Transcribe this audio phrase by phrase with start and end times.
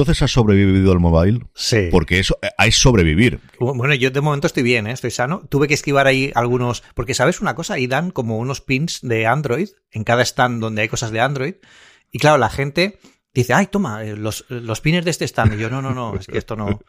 [0.00, 1.40] Entonces has sobrevivido al mobile.
[1.54, 1.88] Sí.
[1.90, 3.38] Porque eso hay sobrevivir.
[3.58, 4.92] Bueno, yo de momento estoy bien, ¿eh?
[4.92, 5.42] estoy sano.
[5.50, 6.82] Tuve que esquivar ahí algunos.
[6.94, 7.74] Porque, ¿sabes una cosa?
[7.74, 11.54] Ahí dan como unos pins de Android en cada stand donde hay cosas de Android.
[12.10, 12.98] Y claro, la gente
[13.32, 15.54] dice, ay, toma, eh, los, los pines de este stand.
[15.54, 16.80] Y yo, no, no, no, es que esto no.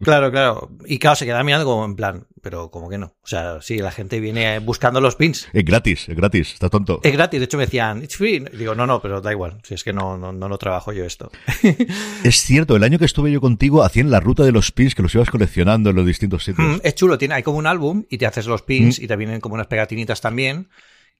[0.00, 0.70] Claro, claro.
[0.86, 3.16] Y claro, se queda mirando como en plan, pero como que no.
[3.22, 5.48] O sea, sí, la gente viene buscando los pins.
[5.52, 7.00] Es gratis, es gratis, está tonto.
[7.02, 8.44] Es gratis, de hecho me decían, it's free.
[8.52, 10.92] Y digo, no, no, pero da igual, si es que no, no, no lo trabajo
[10.92, 11.30] yo esto.
[12.24, 15.02] es cierto, el año que estuve yo contigo hacían la ruta de los pins que
[15.02, 16.76] los ibas coleccionando en los distintos sitios.
[16.76, 19.04] Mm, es chulo, tiene, hay como un álbum y te haces los pins mm.
[19.04, 20.68] y te vienen como unas pegatinitas también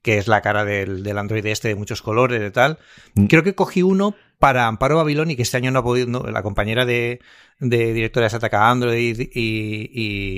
[0.07, 2.79] que es la cara del, del Android este de muchos colores y tal.
[3.15, 3.27] Mm.
[3.27, 6.87] Creo que cogí uno para Amparo Babiloni, que este año no ha podido, la compañera
[6.87, 7.19] de,
[7.59, 9.91] de directora de Sataka Android y,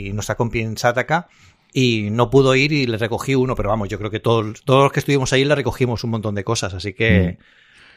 [0.09, 1.29] y nuestra compi en Sataka,
[1.71, 4.85] y no pudo ir y le recogí uno, pero vamos, yo creo que todos, todos
[4.85, 7.43] los que estuvimos ahí le recogimos un montón de cosas, así que mm.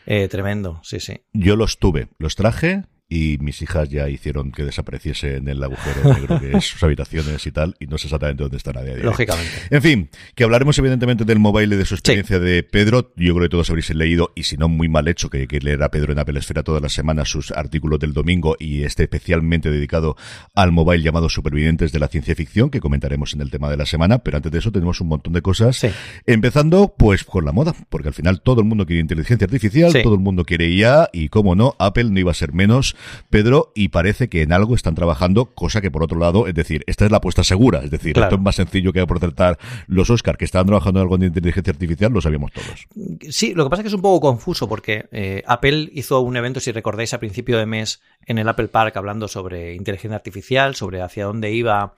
[0.08, 1.22] eh, tremendo, sí, sí.
[1.32, 6.14] Yo los tuve, los traje, y mis hijas ya hicieron que desapareciese en el agujero
[6.14, 9.02] negro que es sus habitaciones y tal, y no sé exactamente dónde de hoy.
[9.02, 9.52] Lógicamente.
[9.70, 13.12] En fin, que hablaremos evidentemente del mobile y de su experiencia de Pedro.
[13.18, 15.84] Yo creo que todos habréis leído, y si no, muy mal hecho, que, que leer
[15.84, 19.70] a Pedro en Apple Esfera todas las semanas sus artículos del domingo y este especialmente
[19.70, 20.16] dedicado
[20.56, 23.86] al mobile llamado Supervivientes de la Ciencia Ficción, que comentaremos en el tema de la
[23.86, 25.86] semana, pero antes de eso tenemos un montón de cosas.
[26.26, 30.14] Empezando, pues, con la moda, porque al final todo el mundo quiere inteligencia artificial, todo
[30.14, 32.96] el mundo quiere IA, y como no, Apple no iba a ser menos
[33.30, 36.84] Pedro, y parece que en algo están trabajando, cosa que por otro lado, es decir,
[36.88, 39.58] esta es la apuesta segura, es decir, esto es más sencillo que protestar
[39.88, 42.88] los Oscar que estaban trabajando en algo de inteligencia artificial, lo sabíamos todos.
[43.30, 46.38] Sí, lo que pasa es que es un poco confuso porque eh, Apple hizo un
[46.38, 50.76] evento, si recordáis, a principio de mes en el Apple Park hablando sobre inteligencia artificial,
[50.76, 51.94] sobre hacia dónde iba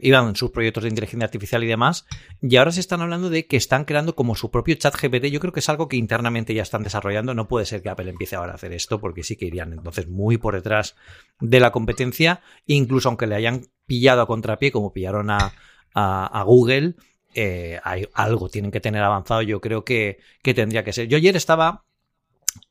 [0.00, 2.06] iban sus proyectos de inteligencia artificial y demás,
[2.40, 5.26] y ahora se están hablando de que están creando como su propio chat GPT.
[5.26, 7.34] Yo creo que es algo que internamente ya están desarrollando.
[7.34, 10.08] No puede ser que Apple empiece ahora a hacer esto, porque sí que irían entonces
[10.08, 10.94] muy por detrás
[11.40, 15.52] de la competencia, incluso aunque le hayan pillado a contrapié, como pillaron a,
[15.94, 16.94] a, Google.
[17.34, 21.08] Eh, hay, algo tienen que tener avanzado, yo creo que, que tendría que ser.
[21.08, 21.84] Yo ayer estaba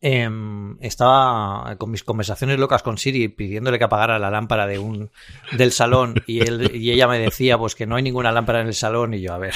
[0.01, 5.11] Em, estaba con mis conversaciones locas con Siri pidiéndole que apagara la lámpara de un
[5.53, 8.67] del salón y él y ella me decía pues que no hay ninguna lámpara en
[8.67, 9.53] el salón y yo a ver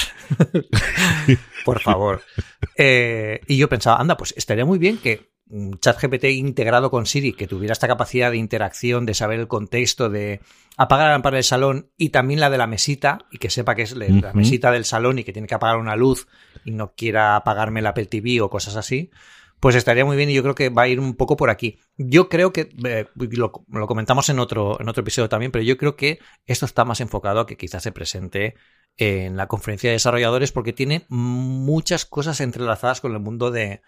[1.65, 2.21] por favor
[2.77, 5.31] eh, y yo pensaba anda pues estaría muy bien que
[5.79, 10.41] ChatGPT integrado con Siri que tuviera esta capacidad de interacción de saber el contexto de
[10.77, 13.83] apagar la lámpara del salón y también la de la mesita y que sepa que
[13.83, 16.27] es la mesita del salón y que tiene que apagar una luz
[16.65, 19.09] y no quiera apagarme la Apple TV o cosas así
[19.59, 21.79] pues estaría muy bien y yo creo que va a ir un poco por aquí.
[21.97, 25.95] Yo creo que, eh, lo, comentamos en otro, en otro episodio también, pero yo creo
[25.95, 28.55] que esto está más enfocado a que quizás se presente
[28.97, 33.81] en la conferencia de desarrolladores porque tiene muchas cosas entrelazadas con el mundo de,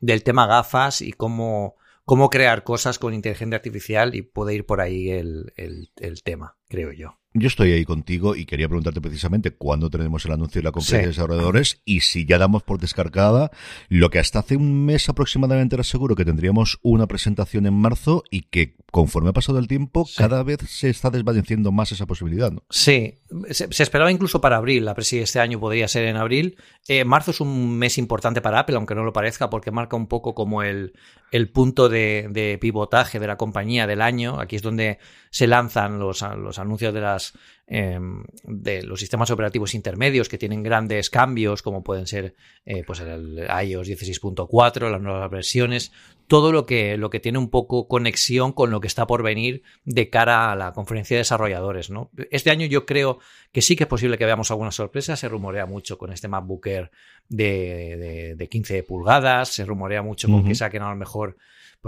[0.00, 4.80] del tema gafas y cómo, cómo crear cosas con inteligencia artificial y puede ir por
[4.80, 7.18] ahí el, el tema, creo yo.
[7.38, 11.08] Yo estoy ahí contigo y quería preguntarte precisamente cuándo tenemos el anuncio de la conferencia
[11.08, 13.50] de desarrolladores y si ya damos por descargada
[13.90, 18.24] lo que hasta hace un mes aproximadamente era seguro que tendríamos una presentación en marzo
[18.30, 22.50] y que conforme ha pasado el tiempo cada vez se está desvaneciendo más esa posibilidad.
[22.50, 22.62] ¿no?
[22.70, 23.18] Sí,
[23.50, 26.56] se, esperaba incluso para abril, a ver si este año podría ser en abril.
[26.88, 30.06] Eh, marzo es un mes importante para Apple, aunque no lo parezca, porque marca un
[30.06, 30.94] poco como el,
[31.32, 34.40] el punto de, de pivotaje de la compañía del año.
[34.40, 34.98] Aquí es donde
[35.36, 37.34] se lanzan los, los anuncios de las
[37.68, 43.00] Em, de los sistemas operativos intermedios que tienen grandes cambios, como pueden ser eh, pues
[43.00, 45.90] el iOS 16.4, las nuevas versiones,
[46.28, 49.64] todo lo que, lo que tiene un poco conexión con lo que está por venir
[49.84, 51.90] de cara a la conferencia de desarrolladores.
[51.90, 52.12] ¿no?
[52.30, 53.18] Este año yo creo
[53.50, 56.68] que sí que es posible que veamos alguna sorpresa, se rumorea mucho con este MacBook
[56.68, 56.92] Air
[57.28, 61.36] de, de, 15 pulgadas, se rumorea mucho con que saquen a lo mejor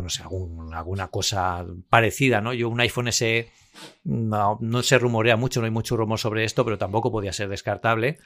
[0.02, 2.52] no sé, alguna cosa parecida, ¿no?
[2.52, 3.50] Yo un iPhone SE
[4.04, 8.18] no, se rumorea mucho, no hay mucho rumor sobre esto, pero tampoco podía ser descartable.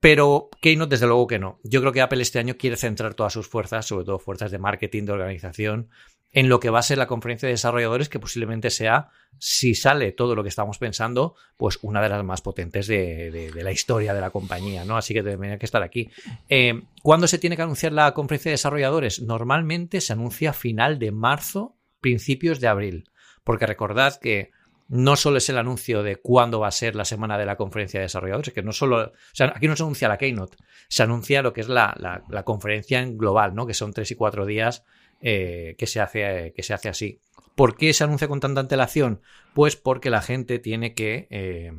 [0.00, 1.58] Pero Keynote, desde luego que no.
[1.64, 4.58] Yo creo que Apple este año quiere centrar todas sus fuerzas, sobre todo fuerzas de
[4.58, 5.88] marketing, de organización,
[6.30, 9.08] en lo que va a ser la conferencia de desarrolladores, que posiblemente sea,
[9.38, 13.72] si sale todo lo que estamos pensando, pues una de las más potentes de, la
[13.72, 14.96] historia de la compañía, ¿no?
[14.96, 16.10] Así que tendría que estar aquí.
[16.48, 19.22] Eh, ¿Cuándo se tiene que anunciar la conferencia de desarrolladores?
[19.22, 23.10] Normalmente se anuncia final de marzo, principios de abril.
[23.42, 24.50] Porque recordad que
[24.88, 28.00] no solo es el anuncio de cuándo va a ser la semana de la conferencia
[28.00, 30.56] de desarrolladores, que no solo, o sea, aquí no se anuncia la keynote,
[30.88, 31.94] se anuncia lo que es la,
[32.28, 33.66] la, conferencia en global, ¿no?
[33.66, 34.84] Que son tres y cuatro días
[35.20, 37.20] eh, que, se hace, que se hace así.
[37.54, 39.20] ¿Por qué se anuncia con tanta antelación?
[39.52, 41.72] Pues porque la gente tiene que eh,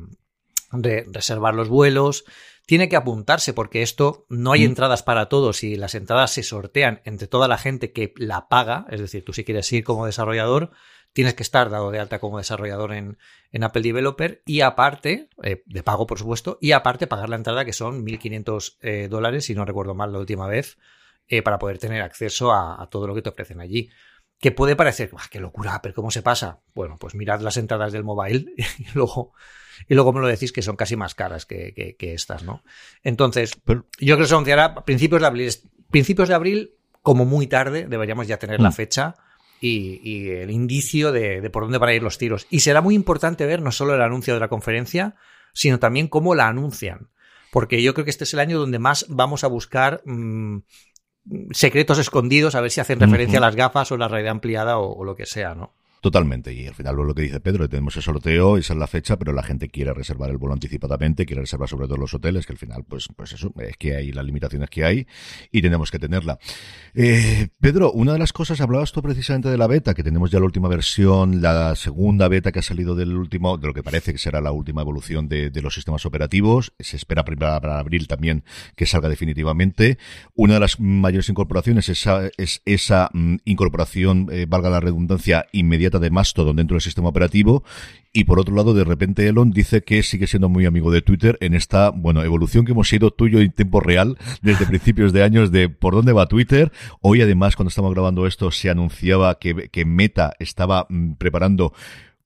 [0.70, 2.24] reservar los vuelos,
[2.66, 4.70] tiene que apuntarse porque esto no hay mm.
[4.70, 8.86] entradas para todos y las entradas se sortean entre toda la gente que la paga,
[8.90, 10.70] es decir, tú si quieres ir como desarrollador,
[11.12, 13.18] tienes que estar dado de alta como desarrollador en,
[13.62, 17.72] Apple Developer y aparte, eh, de pago por supuesto, y aparte pagar la entrada que
[17.72, 20.78] son 1.500 eh, dólares, si no recuerdo mal la última vez,
[21.28, 23.90] eh, para poder tener acceso a, todo lo que te ofrecen allí.
[24.38, 26.60] Que puede parecer, qué locura, pero ¿cómo se pasa?
[26.74, 28.46] Bueno, pues mirad las entradas del mobile
[28.78, 29.34] y luego
[29.88, 32.62] y luego me lo decís que son casi más caras que, estas, ¿no?
[33.02, 35.50] Entonces, yo creo que se anunciará a principios de abril.
[35.90, 38.74] Principios de abril, como muy tarde, deberíamos ya tener la mm.
[38.74, 39.16] fecha
[39.60, 42.46] y, el indicio de, por dónde van a ir los tiros.
[42.50, 45.16] Y será muy importante ver no solo el anuncio de la conferencia,
[45.52, 47.08] sino también cómo la anuncian.
[47.52, 50.58] Porque yo creo que este es el año donde más vamos a buscar mm,
[51.50, 55.04] secretos escondidos, a ver si hacen referencia a las gafas o la realidad ampliada o
[55.04, 55.74] lo que sea, ¿no?
[56.00, 56.54] Totalmente.
[56.54, 59.34] Y al final lo que dice Pedro, tenemos el sorteo, esa es la fecha, pero
[59.34, 62.58] la gente quiere reservar el vuelo anticipadamente, quiere reservar sobre todo los hoteles, que al
[62.58, 65.06] final, pues, pues eso, es que hay las limitaciones que hay
[65.52, 66.38] y tenemos que tenerla.
[66.94, 70.38] Eh, Pedro, una de las cosas, hablabas tú precisamente de la beta, que tenemos ya
[70.38, 74.12] la última versión, la segunda beta que ha salido del último, de lo que parece
[74.12, 76.72] que será la última evolución de, los sistemas operativos.
[76.78, 78.44] Se espera para, abril también
[78.74, 79.98] que salga definitivamente.
[80.34, 85.44] Una de las mayores incorporaciones es esa, es esa mm, incorporación, eh, valga la redundancia,
[85.52, 87.64] inmediata de Mastodon dentro del sistema operativo
[88.12, 91.36] y por otro lado de repente Elon dice que sigue siendo muy amigo de Twitter
[91.40, 95.50] en esta, bueno, evolución que hemos sido tuyo en tiempo real desde principios de años
[95.52, 96.72] de por dónde va Twitter.
[97.00, 101.72] Hoy además cuando estamos grabando esto se anunciaba que, que Meta estaba mm, preparando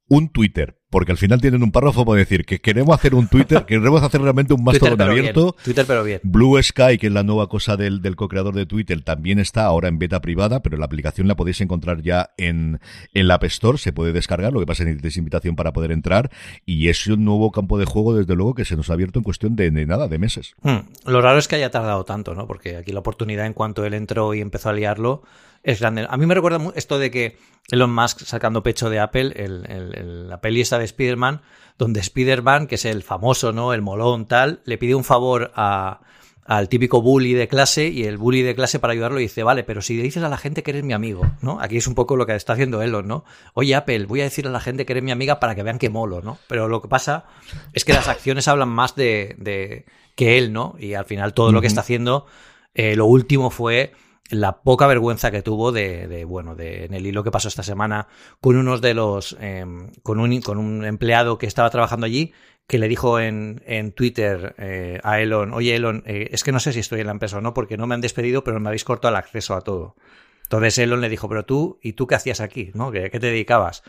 [0.08, 3.64] un Twitter porque al final tienen un párrafo para decir que queremos hacer un Twitter,
[3.64, 5.56] que queremos hacer realmente un Mastodon abierto.
[5.64, 6.20] Twitter, pero bien.
[6.22, 9.88] Blue Sky, que es la nueva cosa del, del co-creador de Twitter, también está ahora
[9.88, 12.78] en beta privada, pero la aplicación la podéis encontrar ya en,
[13.12, 15.72] en la App Store, se puede descargar, lo que pasa es que necesitáis invitación para
[15.72, 16.30] poder entrar,
[16.64, 19.24] y es un nuevo campo de juego, desde luego, que se nos ha abierto en
[19.24, 20.54] cuestión de, nada, de meses.
[20.62, 20.86] Hmm.
[21.06, 22.46] Lo raro es que haya tardado tanto, ¿no?
[22.46, 25.24] Porque aquí la oportunidad, en cuanto él entró y empezó a liarlo,
[25.64, 26.06] es grande.
[26.08, 27.38] A mí me recuerda esto de que
[27.70, 31.40] Elon Musk sacando pecho de Apple, el, la peli esta de Spider-Man,
[31.78, 33.72] donde Spider-Man, que es el famoso, ¿no?
[33.72, 36.02] El molón, tal, le pide un favor a,
[36.44, 39.80] al típico bully de clase y el bully de clase para ayudarlo dice, vale, pero
[39.80, 41.58] si dices a la gente que eres mi amigo, ¿no?
[41.60, 43.24] Aquí es un poco lo que está haciendo Elon, ¿no?
[43.54, 45.78] Oye, Apple, voy a decir a la gente que eres mi amiga para que vean
[45.78, 46.38] que molo, ¿no?
[46.46, 47.24] Pero lo que pasa
[47.72, 50.76] es que las acciones hablan más de, de que él, ¿no?
[50.78, 52.26] Y al final todo lo que está haciendo,
[52.74, 53.94] eh, lo último fue
[54.30, 58.08] la poca vergüenza que tuvo de, bueno, de, en el hilo que pasó esta semana
[58.40, 62.32] con unos de los, em, con, un, con un empleado que estaba trabajando allí,
[62.66, 66.60] que le dijo en, en Twitter eh, a Elon, oye Elon, eh, es que no
[66.60, 68.68] sé si estoy en la empresa o no, porque no me han despedido, pero me
[68.68, 69.96] habéis cortado el acceso a todo.
[70.44, 72.70] Entonces Elon le dijo, pero tú, ¿y tú qué hacías aquí?
[72.74, 72.90] ¿No?
[72.90, 73.82] ¿Qué, te dedicabas?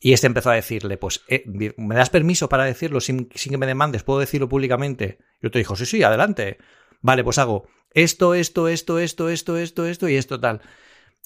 [0.00, 1.44] Y este empezó a decirle, pues, eh,
[1.76, 4.02] ¿me das permiso para decirlo sin, sin, que me demandes?
[4.02, 5.18] ¿Puedo decirlo públicamente?
[5.42, 6.58] Y otro dijo, sí, sí, adelante.
[7.00, 10.60] Vale, pues hago esto, esto, esto, esto, esto, esto, esto y esto tal.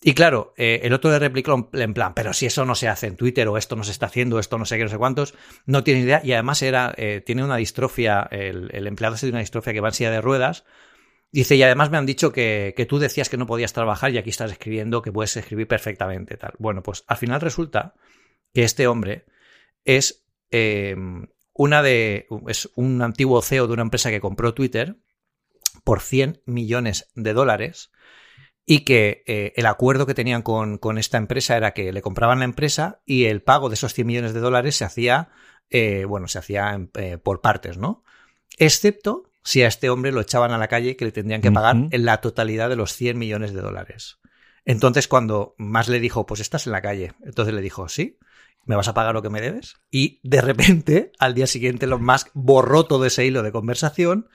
[0.00, 3.08] Y claro, eh, el otro le replicó en plan, pero si eso no se hace
[3.08, 5.34] en Twitter o esto no se está haciendo, esto no sé qué, no sé cuántos,
[5.66, 6.20] no tiene idea.
[6.22, 9.94] Y además era, eh, tiene una distrofia, el, empleado tiene una distrofia que va en
[9.94, 10.64] silla de ruedas.
[11.32, 14.18] Dice, y además me han dicho que, que, tú decías que no podías trabajar y
[14.18, 16.36] aquí estás escribiendo que puedes escribir perfectamente.
[16.36, 16.52] Tal.
[16.58, 17.94] Bueno, pues al final resulta
[18.54, 19.26] que este hombre
[19.84, 20.94] es, eh,
[21.54, 24.96] una de, es un antiguo CEO de una empresa que compró Twitter
[25.88, 27.92] por 100 millones de dólares
[28.66, 32.44] y que eh, el acuerdo que tenían con, esta empresa era que le compraban la
[32.44, 35.30] empresa y el pago de esos 100 millones de dólares se hacía,
[35.70, 38.04] eh, bueno, se hacía eh, por partes, ¿no?
[38.58, 41.76] Excepto si a este hombre lo echaban a la calle que le tendrían que pagar
[41.90, 44.18] en la totalidad de los 100 millones de dólares.
[44.66, 48.18] Entonces, cuando más le dijo, pues estás en la calle, entonces le dijo, sí,
[48.66, 49.76] ¿me vas a pagar lo que me debes?
[49.90, 54.28] Y de repente, al día siguiente, Elon Musk borró todo ese hilo de conversación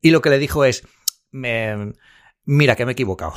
[0.00, 0.86] y lo que le dijo es,
[1.30, 3.34] mira que me he equivocado.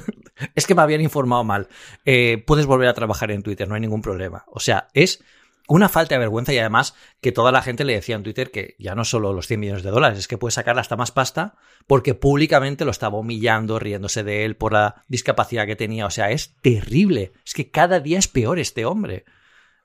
[0.54, 1.68] es que me habían informado mal.
[2.04, 4.44] Eh, puedes volver a trabajar en Twitter, no hay ningún problema.
[4.48, 5.22] O sea, es
[5.68, 8.76] una falta de vergüenza y además que toda la gente le decía en Twitter que
[8.78, 11.56] ya no solo los 100 millones de dólares, es que puede sacar hasta más pasta
[11.86, 16.06] porque públicamente lo estaba humillando, riéndose de él por la discapacidad que tenía.
[16.06, 17.32] O sea, es terrible.
[17.44, 19.24] Es que cada día es peor este hombre.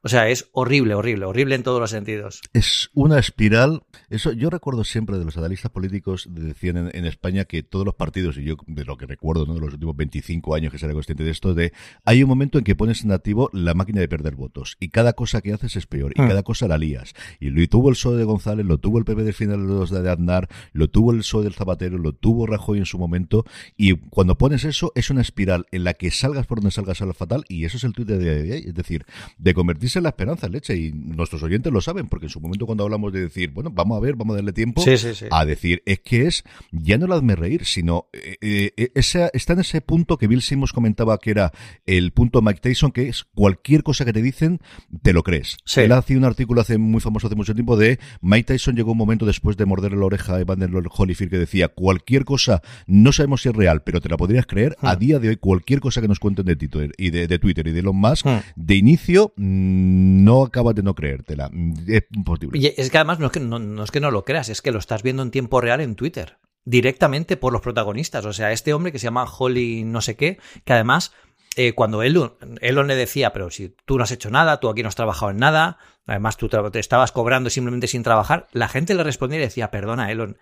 [0.03, 2.41] O sea, es horrible, horrible, horrible en todos los sentidos.
[2.53, 3.83] Es una espiral.
[4.09, 8.37] Eso yo recuerdo siempre de los analistas políticos decían en, España que todos los partidos
[8.37, 9.53] y yo de lo que recuerdo, ¿no?
[9.53, 11.71] de los últimos 25 años que seré consciente de esto de
[12.05, 15.13] hay un momento en que pones en activo la máquina de perder votos y cada
[15.13, 16.27] cosa que haces es peor y mm.
[16.27, 17.13] cada cosa la lías.
[17.39, 19.89] Y lo tuvo el PSOE de González, lo tuvo el PP del final de los
[19.91, 23.45] de Aznar, lo tuvo el PSOE del Zapatero, lo tuvo Rajoy en su momento
[23.77, 27.05] y cuando pones eso es una espiral en la que salgas por donde salgas a
[27.05, 29.05] lo fatal y eso es el tuit de, es decir,
[29.37, 32.65] de convertirse es la esperanza, leche, y nuestros oyentes lo saben, porque en su momento
[32.65, 34.83] cuando hablamos de decir, bueno, vamos a ver, vamos a darle tiempo
[35.31, 39.59] a decir, es que es, ya no la hazme reír, sino, eh, eh, está en
[39.59, 41.51] ese punto que Bill Simmons comentaba que era
[41.85, 44.59] el punto Mike Tyson, que es cualquier cosa que te dicen,
[45.01, 45.57] te lo crees.
[45.75, 48.97] Él hacía un artículo hace muy famoso hace mucho tiempo de Mike Tyson llegó un
[48.97, 53.41] momento después de morderle la oreja a Evander Holyfield que decía, cualquier cosa, no sabemos
[53.41, 54.99] si es real, pero te la podrías creer, a hmm.
[54.99, 57.79] día de hoy cualquier cosa que nos cuenten de Twitter y de, Twitter y de
[57.79, 58.39] Elon Musk, hmm.
[58.55, 61.49] de inicio, mm, no acabas de no creértela.
[61.87, 62.73] Es imposible.
[62.77, 64.79] Es que además no es que no, es que no lo creas, es que lo
[64.79, 68.25] estás viendo en tiempo real en Twitter directamente por los protagonistas.
[68.25, 71.13] O sea, este hombre que se llama Holly no sé qué, que además
[71.55, 74.83] eh, cuando Elon, Elon le decía, pero si tú no has hecho nada, tú aquí
[74.83, 78.93] no has trabajado en nada, además tú te estabas cobrando simplemente sin trabajar, la gente
[78.93, 80.37] le respondía y decía, perdona Elon,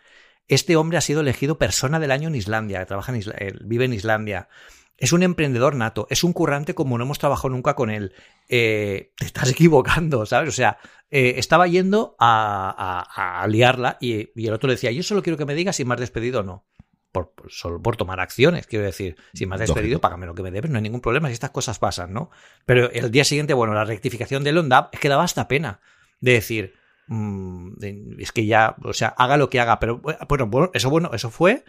[0.48, 3.94] este hombre ha sido elegido persona del año en Islandia, trabaja en eh, vive en
[3.94, 4.50] Islandia.
[5.00, 8.14] Es un emprendedor nato, es un currante como no hemos trabajado nunca con él.
[8.48, 10.50] Eh, te estás equivocando, ¿sabes?
[10.50, 10.78] O sea,
[11.10, 15.56] estaba yendo a, liarla y, y, el otro le decía, yo solo quiero que me
[15.56, 16.66] digas si me has despedido o no
[17.12, 18.68] por, solo por tomar acciones.
[18.68, 21.28] Quiero decir, si me has despedido, págame lo que me debes, no hay ningún problema
[21.28, 22.30] si estas cosas pasan, ¿no?
[22.66, 25.80] Pero el día siguiente, bueno, la rectificación de Londap es que daba hasta pena
[26.20, 26.74] de decir,
[27.08, 27.74] mm,
[28.20, 31.64] es que ya, o sea, haga lo que haga, pero bueno, eso bueno, eso fue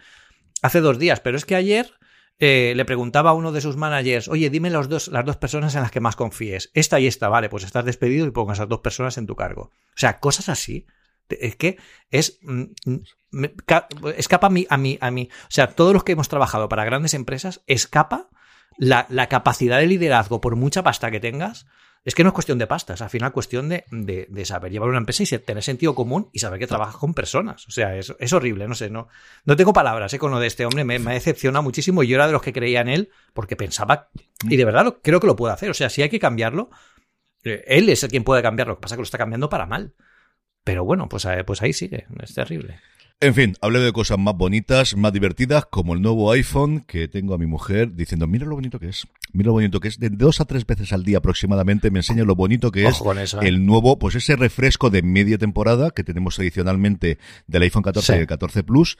[0.61, 1.91] hace dos días, pero es que ayer
[2.43, 5.81] eh, le preguntaba a uno de sus managers, oye, dime dos, las dos personas en
[5.81, 8.79] las que más confíes, esta y esta, vale, pues estás despedido y pongo esas dos
[8.79, 9.69] personas en tu cargo.
[9.71, 10.87] O sea, cosas así
[11.29, 11.77] es que
[12.09, 13.45] es mm, mm,
[14.17, 15.29] escapa a mí, a mí, a mí.
[15.43, 18.29] O sea, todos los que hemos trabajado para grandes empresas, escapa
[18.75, 21.67] la, capacidad de liderazgo, por mucha pasta que tengas.
[22.03, 23.85] Es que no es cuestión de pasta, es al final cuestión de,
[24.43, 27.67] saber llevar una empresa y tener sentido común y saber que trabajas con personas.
[27.67, 29.07] O sea, es, es horrible, no sé, no,
[29.45, 30.17] no tengo palabras ¿eh?
[30.17, 32.01] con lo de este hombre, me, me decepciona muchísimo.
[32.01, 34.09] Yo era de los que creía en él porque pensaba,
[34.49, 35.69] y de verdad creo que lo puede hacer.
[35.69, 36.71] O sea, si hay que cambiarlo,
[37.43, 39.49] eh, él es el quien puede cambiarlo, lo que pasa es que lo está cambiando
[39.49, 39.93] para mal.
[40.63, 42.79] Pero bueno, pues, eh, pues ahí sigue, es terrible.
[43.23, 47.35] En fin, hablé de cosas más bonitas, más divertidas, como el nuevo iPhone que tengo
[47.35, 49.99] a mi mujer diciendo, mira lo bonito que es, mira lo bonito que es.
[49.99, 53.37] De dos a tres veces al día aproximadamente me enseña lo bonito que es ¿eh?
[53.43, 58.19] el nuevo, pues ese refresco de media temporada que tenemos adicionalmente del iPhone 14 y
[58.21, 58.97] el 14 Plus,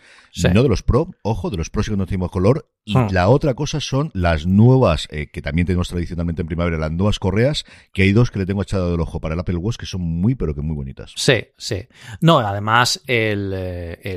[0.54, 2.70] no de los Pro, ojo, de los Pro sí que no tenemos color.
[2.84, 3.10] Y hmm.
[3.12, 7.20] la otra cosa son las nuevas, eh, que también tenemos tradicionalmente en primavera, las nuevas
[7.20, 9.86] correas, que hay dos que le tengo echado del ojo para el Apple Watch que
[9.88, 11.12] son muy, pero que muy bonitas.
[11.16, 11.88] Sí, sí.
[12.22, 14.11] No, además, el eh,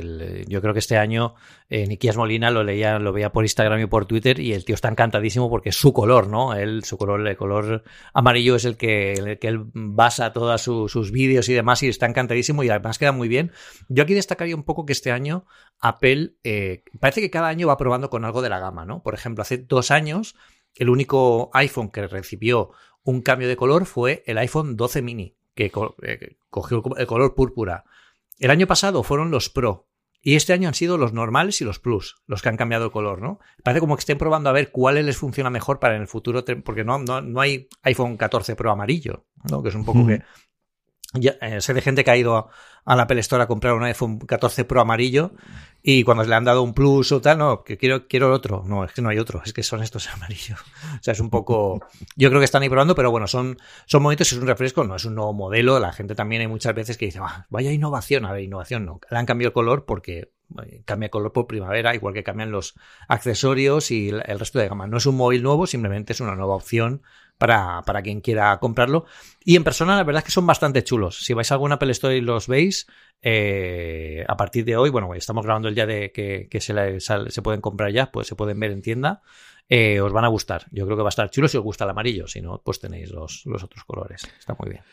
[0.47, 1.35] yo creo que este año
[1.69, 4.75] eh, Nikias Molina lo leía, lo veía por Instagram y por Twitter y el tío
[4.75, 6.53] está encantadísimo porque es su color, ¿no?
[6.53, 7.83] Él, su color, el color
[8.13, 12.05] amarillo es el que, el que él basa todos sus vídeos y demás y está
[12.05, 13.51] encantadísimo y además queda muy bien.
[13.89, 15.45] Yo aquí destacaría un poco que este año
[15.79, 19.03] Apple eh, parece que cada año va probando con algo de la gama, ¿no?
[19.03, 20.35] Por ejemplo, hace dos años
[20.75, 22.71] el único iPhone que recibió
[23.03, 25.71] un cambio de color fue el iPhone 12 mini, que
[26.01, 27.85] eh, cogió el color púrpura.
[28.37, 29.87] El año pasado fueron los Pro,
[30.27, 32.91] y este año han sido los normales y los plus, los que han cambiado el
[32.91, 33.39] color, ¿no?
[33.63, 36.43] Parece como que estén probando a ver cuáles les funciona mejor para en el futuro,
[36.63, 39.61] porque no, no, no hay iPhone 14 Pro amarillo, ¿no?
[39.61, 40.23] Que es un poco que
[41.15, 42.49] ya, eh, sé de gente que ha ido
[42.85, 45.31] a la Apple Store a comprar un iPhone 14 Pro amarillo
[45.81, 48.63] y cuando le han dado un plus o tal, no, que quiero, quiero el otro.
[48.65, 50.59] No, es que no hay otro, es que son estos amarillos.
[50.59, 51.79] O sea, es un poco.
[52.15, 54.95] Yo creo que están ahí probando, pero bueno, son, son momentos, es un refresco, no
[54.95, 55.79] es un nuevo modelo.
[55.79, 58.25] La gente también hay muchas veces que dice, ah, vaya innovación.
[58.25, 58.99] A ver, innovación no.
[59.09, 60.31] Le han cambiado el color porque
[60.85, 62.75] cambia color por primavera, igual que cambian los
[63.07, 64.87] accesorios y el resto de gama.
[64.87, 67.01] No es un móvil nuevo, simplemente es una nueva opción
[67.37, 69.05] para, para quien quiera comprarlo.
[69.43, 71.23] Y en persona, la verdad es que son bastante chulos.
[71.23, 72.87] Si vais a alguna Apple Store y los veis,
[73.21, 77.61] eh, a partir de hoy, bueno, estamos grabando el día de que, se, se pueden
[77.61, 79.21] comprar ya, pues se pueden ver en tienda.
[79.67, 80.65] Eh, os van a gustar.
[80.71, 82.27] Yo creo que va a estar chulo si os gusta el amarillo.
[82.27, 84.23] Si no, pues tenéis los, los otros colores.
[84.37, 84.83] Está muy bien.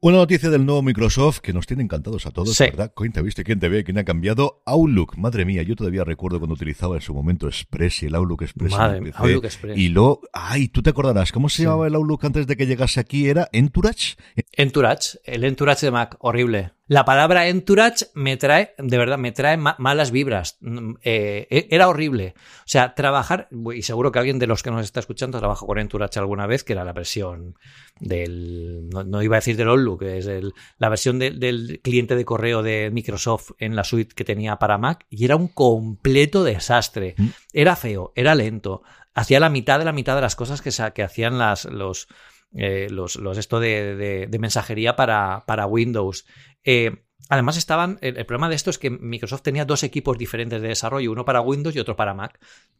[0.00, 2.92] Una noticia del nuevo Microsoft que nos tiene encantados a todos, ¿verdad?
[2.94, 3.42] ¿Quién te viste?
[3.42, 3.82] ¿Quién te ve?
[3.82, 4.62] ¿Quién ha cambiado?
[4.64, 5.16] Outlook.
[5.16, 8.70] Madre mía, yo todavía recuerdo cuando utilizaba en su momento Express y el Outlook Express.
[8.70, 9.76] Madre, Outlook Express.
[9.76, 13.00] Y lo, ay, tú te acordarás, ¿cómo se llamaba el Outlook antes de que llegase
[13.00, 13.28] aquí?
[13.28, 14.14] ¿Era Entourage?
[14.52, 16.77] Entourage, el Entourage de Mac, horrible.
[16.88, 20.56] La palabra entourage me trae, de verdad, me trae malas vibras.
[20.60, 22.34] Mm, eh, e-, era horrible.
[22.38, 25.78] O sea, trabajar, y seguro que alguien de los que nos está escuchando trabajó con
[25.78, 27.56] entourage alguna vez, que era la versión
[28.00, 32.62] del, no, iba a decir del Outlook, es el, la versión del cliente de correo
[32.62, 37.14] de Microsoft en la suite que tenía para Mac, y era un completo desastre.
[37.18, 37.28] Mm.
[37.52, 38.82] Era feo, era lento,
[39.14, 42.08] hacía la mitad de la mitad de las cosas que, que hacían las, los
[42.54, 46.26] eh, los, esto de, de, mensajería para, para Windows.
[46.64, 50.68] Eh, además estaban, el, problema de esto es que Microsoft tenía dos equipos diferentes de
[50.68, 52.38] desarrollo, uno para Windows y otro para Mac,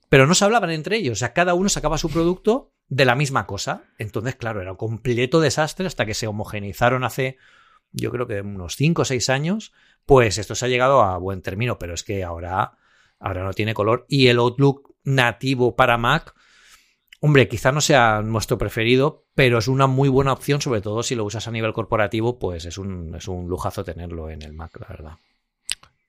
[0.08, 3.14] pero no se hablaban entre ellos, o sea, cada uno sacaba su producto de la
[3.14, 3.84] misma cosa.
[3.98, 7.36] Entonces, claro, era un completo desastre hasta que se homogenizaron hace,
[7.92, 9.72] yo creo que unos 5 o 6 años.
[10.06, 12.78] Pues esto se ha llegado a buen término, pero es que ahora,
[13.18, 14.06] ahora no tiene color.
[14.08, 16.34] Y el Outlook nativo para Mac,
[17.20, 21.14] hombre, quizá no sea nuestro preferido, pero es una muy buena opción, sobre todo si
[21.14, 24.78] lo usas a nivel corporativo, pues es un, es un lujazo tenerlo en el Mac,
[24.80, 25.12] la verdad.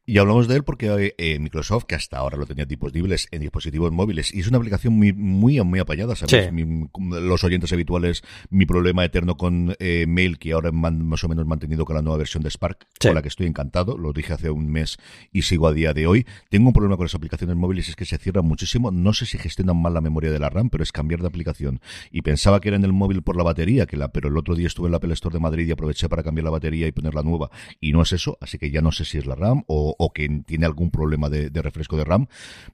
[0.10, 3.92] Y hablamos de él porque eh, Microsoft, que hasta ahora lo tenía disponibles en dispositivos
[3.92, 6.50] móviles, y es una aplicación muy, muy, muy apañada, ¿sabes?
[6.98, 11.86] los oyentes habituales, mi problema eterno con eh, Mail, que ahora más o menos mantenido
[11.86, 14.72] con la nueva versión de Spark, con la que estoy encantado, lo dije hace un
[14.72, 14.98] mes
[15.32, 16.26] y sigo a día de hoy.
[16.50, 18.90] Tengo un problema con las aplicaciones móviles, es que se cierran muchísimo.
[18.90, 21.82] No sé si gestionan mal la memoria de la RAM, pero es cambiar de aplicación.
[22.10, 24.56] Y pensaba que era en el móvil por la batería, que la, pero el otro
[24.56, 26.92] día estuve en la Apple Store de Madrid y aproveché para cambiar la batería y
[26.92, 27.52] poner la nueva.
[27.80, 30.14] Y no es eso, así que ya no sé si es la RAM o o
[30.14, 32.28] que tiene algún problema de, refresco de RAM.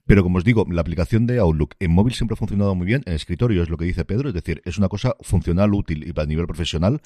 [0.06, 3.02] Pero como os digo, la aplicación de Outlook en móvil siempre ha funcionado muy bien.
[3.04, 6.18] En escritorio es lo que dice Pedro, es decir, es una cosa funcional, útil y
[6.18, 7.00] a nivel profesional.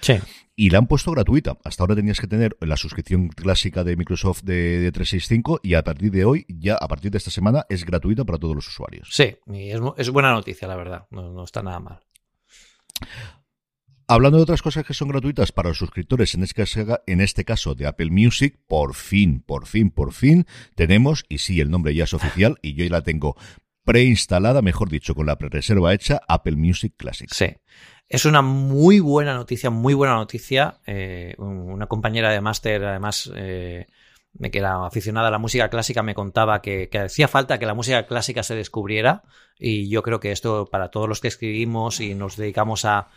[0.55, 1.57] Y la han puesto gratuita.
[1.65, 6.11] Hasta ahora tenías que tener la suscripción clásica de Microsoft de, 365 y a partir
[6.11, 9.09] de hoy, ya a partir de esta semana, es gratuita para todos los usuarios.
[9.11, 11.07] Sí, y es, buena noticia, la verdad.
[11.11, 12.01] no está nada mal.
[14.11, 17.45] Hablando de otras cosas que son gratuitas para los suscriptores, en este, caso, en este
[17.45, 21.95] caso de Apple Music, por fin, por fin, por fin, tenemos, y sí, el nombre
[21.95, 23.37] ya es oficial, y yo ya la tengo
[23.85, 27.31] preinstalada, mejor dicho, con la pre-reserva hecha, Apple Music Classic.
[27.33, 27.55] Sí.
[28.09, 30.81] Es una muy buena noticia, muy buena noticia.
[30.85, 33.87] Eh, una compañera de máster, además, eh,
[34.51, 38.07] que era aficionada a la música clásica, me contaba que, hacía falta que la música
[38.07, 39.23] clásica se descubriera
[39.59, 43.09] y yo creo que esto para todos los que escribimos y nos dedicamos a,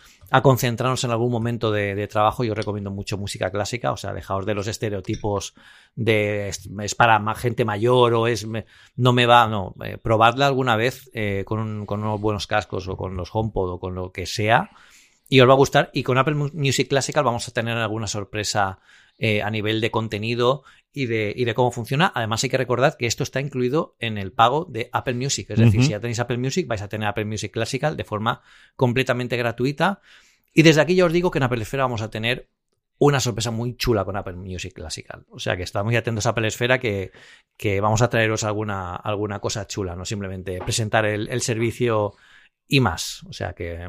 [0.42, 4.56] concentrarnos en algún momento de, trabajo, yo recomiendo mucho música clásica, o sea, dejaos de
[4.56, 5.54] los estereotipos
[5.96, 8.48] de es, para gente mayor o es
[8.96, 12.98] no me va, no, eh, probadla alguna vez eh, con, con unos buenos cascos o
[12.98, 14.72] con los HomePod o con lo que sea
[15.34, 18.78] y os va a gustar y con Apple Music Classical vamos a tener alguna sorpresa
[19.18, 22.12] eh, a nivel de contenido y de, y de, cómo funciona.
[22.14, 25.50] Además, hay que recordar que esto está incluido en el pago de Apple Music.
[25.50, 28.44] Es decir, si ya tenéis Apple Music, vais a tener Apple Music Classical de forma
[28.76, 30.02] completamente gratuita.
[30.54, 32.48] Y desde aquí ya os digo que en Apple Esfera vamos a tener
[33.00, 35.26] una sorpresa muy chula con Apple Music Classical.
[35.32, 37.12] O sea que estad muy atentos a Apple Esfera que,
[37.58, 42.14] que vamos a traeros alguna, alguna cosa chula, no simplemente presentar el, el servicio
[42.68, 43.24] y más.
[43.28, 43.84] O sea que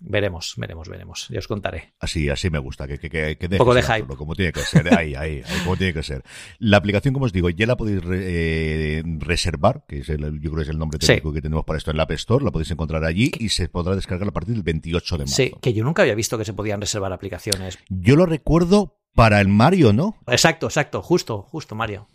[0.00, 1.28] Veremos, veremos, veremos.
[1.28, 1.92] Ya os contaré.
[2.00, 4.16] Así, así me gusta, que, que, poco de hype.
[4.16, 6.22] Como tiene que ser, ahí, ahí, ahí, como tiene que ser.
[6.58, 10.56] La aplicación, como os digo, ya la podéis eh, reservar, que es el, yo creo
[10.56, 12.70] que es el nombre técnico que tenemos para esto en la App Store, la podéis
[12.70, 15.36] encontrar allí y se podrá descargar a partir del 28 de marzo.
[15.36, 17.78] Sí, que yo nunca había visto que se podían reservar aplicaciones.
[17.88, 20.16] Yo lo recuerdo para el Mario, ¿no?
[20.28, 22.08] Exacto, exacto, justo, justo Mario.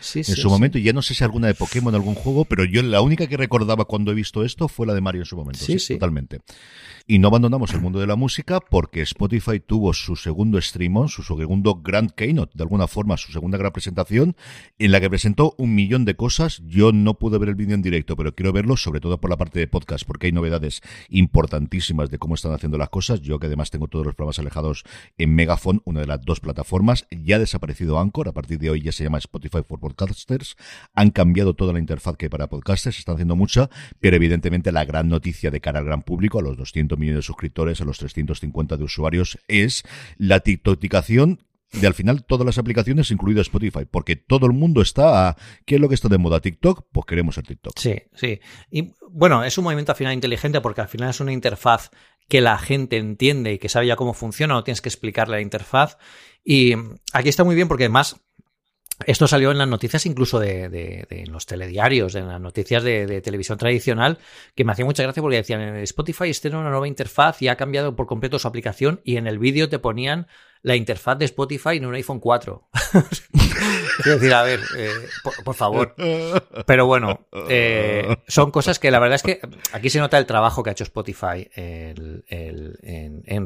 [0.00, 2.64] Sí, en su momento, y ya no sé si alguna de Pokémon, algún juego, pero
[2.64, 5.36] yo la única que recordaba cuando he visto esto fue la de Mario en su
[5.36, 5.64] momento.
[5.64, 6.40] Sí, sí, totalmente.
[7.10, 11.22] Y no abandonamos el mundo de la música porque Spotify tuvo su segundo stream su
[11.22, 14.36] segundo Grand Keynote, de alguna forma, su segunda gran presentación,
[14.78, 16.60] en la que presentó un millón de cosas.
[16.66, 19.38] Yo no pude ver el vídeo en directo, pero quiero verlo, sobre todo por la
[19.38, 23.22] parte de podcast, porque hay novedades importantísimas de cómo están haciendo las cosas.
[23.22, 24.84] Yo que además tengo todos los programas alejados
[25.16, 28.82] en Megafon, una de las dos plataformas, ya ha desaparecido Anchor, a partir de hoy
[28.82, 30.56] ya se llama Spotify for Podcasters.
[30.92, 34.84] Han cambiado toda la interfaz que hay para podcasters, están haciendo mucha, pero evidentemente la
[34.84, 37.98] gran noticia de cara al gran público, a los 200 millones de suscriptores, a los
[37.98, 39.84] 350 de usuarios, es
[40.16, 41.40] la TikTokización
[41.72, 45.74] de al final todas las aplicaciones, incluido Spotify, porque todo el mundo está a ¿qué
[45.74, 46.40] es lo que está de moda?
[46.40, 47.78] TikTok, pues queremos el TikTok.
[47.78, 48.40] Sí, sí.
[48.70, 51.90] Y bueno, es un movimiento al final inteligente porque al final es una interfaz
[52.28, 55.42] que la gente entiende y que sabe ya cómo funciona, no tienes que explicarle la
[55.42, 55.98] interfaz.
[56.44, 56.74] Y
[57.12, 58.16] aquí está muy bien porque además
[59.06, 63.58] esto salió en las noticias incluso de, de, los telediarios, en las noticias de, televisión
[63.58, 64.18] tradicional,
[64.54, 67.94] que me hacía mucha gracia porque decían, Spotify tiene una nueva interfaz y ha cambiado
[67.94, 70.26] por completo su aplicación y en el vídeo te ponían
[70.62, 72.68] la interfaz de Spotify en un iPhone 4.
[74.02, 74.90] Quiero decir, a ver, eh,
[75.44, 75.94] por, favor.
[76.66, 79.40] Pero bueno, eh, son cosas que la verdad es que
[79.72, 82.24] aquí se nota el trabajo que ha hecho Spotify en,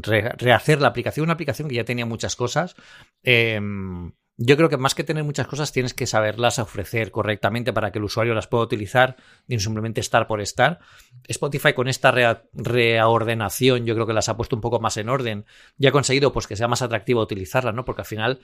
[0.03, 2.75] rehacer la aplicación, una aplicación que ya tenía muchas cosas.
[3.23, 4.13] Em,
[4.45, 7.99] yo creo que más que tener muchas cosas tienes que saberlas ofrecer correctamente para que
[7.99, 10.81] el usuario las pueda utilizar y no simplemente estar por estar.
[11.29, 12.11] Spotify con esta
[12.53, 15.45] reordenación yo creo que las ha puesto un poco más en orden
[15.79, 17.85] y ha conseguido pues que sea más atractivo utilizarla, ¿no?
[17.85, 18.41] Porque al final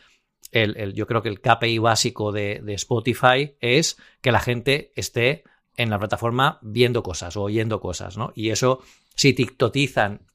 [0.52, 5.42] el, yo creo que el KPI básico de, Spotify es que la gente esté
[5.76, 8.32] en la plataforma viendo cosas o oyendo cosas, ¿no?
[8.34, 8.82] Y eso
[9.14, 10.26] si tiktotizan,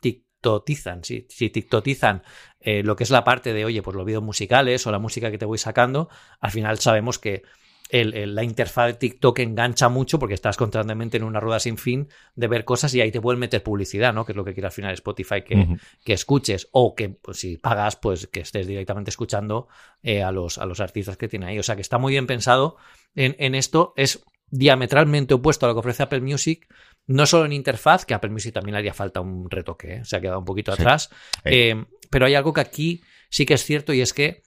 [0.43, 2.23] tiktotizan, si, si tiktotizan
[2.59, 5.31] eh, lo que es la parte de, oye, pues los vídeos musicales o la música
[5.31, 7.43] que te voy sacando, al final sabemos que
[7.91, 12.47] la interfaz de TikTok engancha mucho porque estás constantemente en una rueda sin fin de
[12.47, 14.25] ver cosas y ahí te pueden meter publicidad, ¿no?
[14.25, 17.57] Que es lo que quiere al final Spotify que, que escuches o que pues, si
[17.57, 19.67] pagas, pues que estés directamente escuchando
[20.01, 21.59] eh, a, los, a los artistas que tiene ahí.
[21.59, 22.77] O sea que está muy bien pensado
[23.13, 23.93] en, en esto.
[23.95, 26.67] Es diametralmente opuesto a lo que ofrece Apple Music,
[27.07, 30.05] no solo en interfaz, que a Apple Music también le haría falta un retoque, ¿eh?
[30.05, 31.09] se ha quedado un poquito atrás,
[31.43, 34.43] eh, pero hay algo que aquí sí que es cierto y es que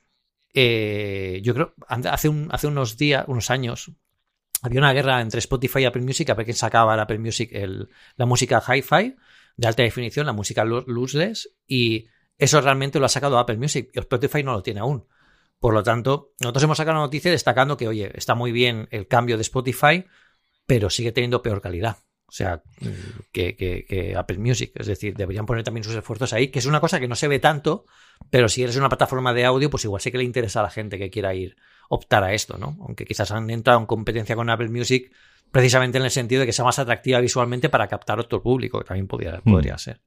[0.55, 3.91] eh, yo creo, hace, un, hace unos días, unos años,
[4.63, 7.51] había una guerra entre Spotify y Apple Music a ver quién sacaba el Apple Music
[7.53, 9.17] el, la música hi-fi
[9.57, 12.07] de alta definición, la música lossless, y
[12.39, 15.05] eso realmente lo ha sacado Apple Music, y Spotify no lo tiene aún.
[15.59, 19.09] Por lo tanto, nosotros hemos sacado una noticia destacando que, oye, está muy bien el
[19.09, 20.05] cambio de Spotify,
[20.67, 21.99] pero sigue teniendo peor calidad.
[22.29, 22.63] O sea,
[23.33, 24.73] que, Apple Music.
[24.75, 27.29] Es decir, deberían poner también sus esfuerzos ahí, que es una cosa que no se
[27.29, 27.87] ve tanto,
[28.31, 30.71] pero si eres una plataforma de audio, pues igual sí que le interesa a la
[30.71, 31.57] gente que quiera ir,
[31.89, 32.77] optar a esto, ¿no?
[32.81, 35.13] Aunque quizás han entrado en competencia con Apple Music
[35.53, 38.85] precisamente en el sentido de que sea más atractiva visualmente para captar otro público, que
[38.85, 39.53] también podría, hmm.
[39.53, 40.01] podría ser.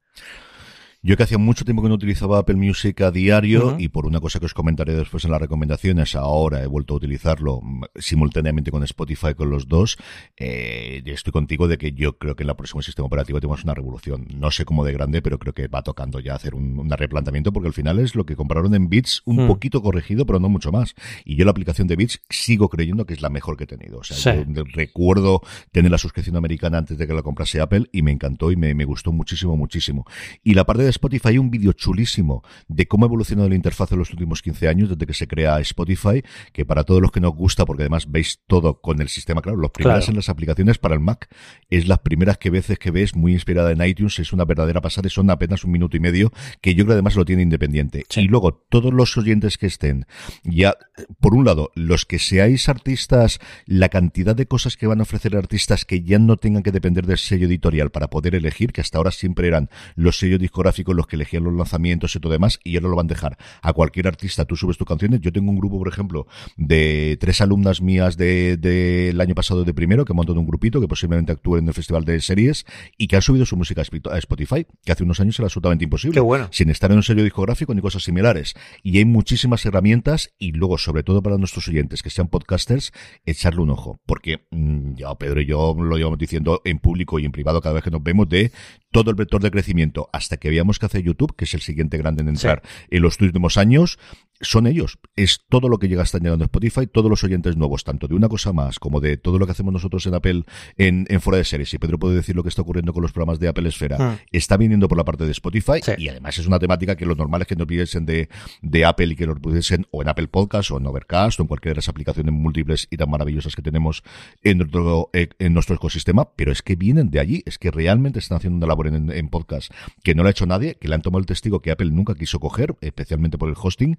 [1.01, 4.19] Yo que hacía mucho tiempo que no utilizaba Apple Music a diario y por una
[4.19, 8.69] cosa que os comentaré después en las recomendaciones, ahora he vuelto a utilizarlo mm, simultáneamente
[8.69, 9.97] con Spotify, con los dos.
[10.35, 13.73] Eh, estoy contigo de que yo creo que en el próximo sistema operativo tenemos una
[13.73, 14.27] revolución.
[14.35, 17.53] No sé cómo de grande, pero creo que va tocando ya hacer un, un replanteamiento
[17.53, 19.47] porque al final es lo que compraron en Bits un mm.
[19.47, 20.95] poquito corregido, pero no mucho más.
[21.23, 23.99] Y yo la aplicación de Bits sigo creyendo que es la mejor que he tenido.
[23.99, 28.11] O sea, recuerdo tener la suscripción americana antes de que la comprase Apple y me
[28.11, 30.05] encantó y me, me gustó muchísimo, muchísimo.
[30.43, 33.91] Y la parte de Spotify hay un vídeo chulísimo de cómo ha evolucionado la interfaz
[33.91, 36.23] en los últimos 15 años, desde que se crea Spotify,
[36.53, 39.57] que para todos los que nos gusta, porque además veis todo con el sistema, claro,
[39.57, 41.29] los primeros en las aplicaciones para el Mac,
[41.69, 45.09] es las primeras que veces que ves muy inspirada en iTunes, es una verdadera pasada,
[45.09, 48.05] son apenas un minuto y medio, que yo creo además lo tiene independiente.
[48.15, 50.05] Y luego, todos los oyentes que estén,
[50.43, 50.75] ya,
[51.19, 55.35] por un lado, los que seáis artistas, la cantidad de cosas que van a ofrecer
[55.35, 58.97] artistas que ya no tengan que depender del sello editorial para poder elegir, que hasta
[58.97, 62.75] ahora siempre eran los sellos discográficos los que elegían los lanzamientos y todo demás, y
[62.75, 64.45] ahora lo van a dejar a cualquier artista.
[64.45, 65.21] Tú subes tus canciones.
[65.21, 69.73] Yo tengo un grupo, por ejemplo, de tres alumnas mías del de, año pasado de
[69.73, 72.65] primero, que montado un grupito, que posiblemente actúen en el festival de series,
[72.97, 76.19] y que han subido su música a Spotify, que hace unos años era absolutamente imposible.
[76.19, 76.47] bueno.
[76.51, 78.55] Sin estar en un sello discográfico ni cosas similares.
[78.83, 82.91] Y hay muchísimas herramientas, y luego, sobre todo para nuestros oyentes que sean podcasters,
[83.25, 83.99] echarle un ojo.
[84.05, 87.75] Porque mm, ya Pedro y yo lo llevamos diciendo en público y en privado cada
[87.75, 88.51] vez que nos vemos de
[88.91, 91.97] todo el vector de crecimiento hasta que veamos que hace YouTube, que es el siguiente
[91.97, 93.99] grande en entrar en los últimos años,
[94.41, 94.99] son ellos.
[95.15, 98.15] Es todo lo que llega estar llegando a Spotify, todos los oyentes nuevos, tanto de
[98.15, 100.43] una cosa más como de todo lo que hacemos nosotros en Apple
[100.77, 101.73] en, en fuera de series.
[101.73, 103.97] Y Pedro puede decir lo que está ocurriendo con los programas de Apple Esfera.
[103.97, 104.17] Hmm.
[104.31, 107.41] Está viniendo por la parte de Spotify y además es una temática que lo normal
[107.41, 108.29] es que nos pidiesen de,
[108.61, 111.47] de Apple y que nos pudiesen o en Apple Podcast o en Overcast o en
[111.47, 114.03] cualquiera de las aplicaciones múltiples y tan maravillosas que tenemos
[114.43, 118.19] en nuestro, eh, en nuestro ecosistema, pero es que vienen de allí, es que realmente
[118.19, 119.71] están haciendo una labor en, en podcast
[120.03, 122.15] que no lo ha hecho nadie, que le han tomado el testigo que Apple nunca
[122.15, 123.97] quiso coger, especialmente por el hosting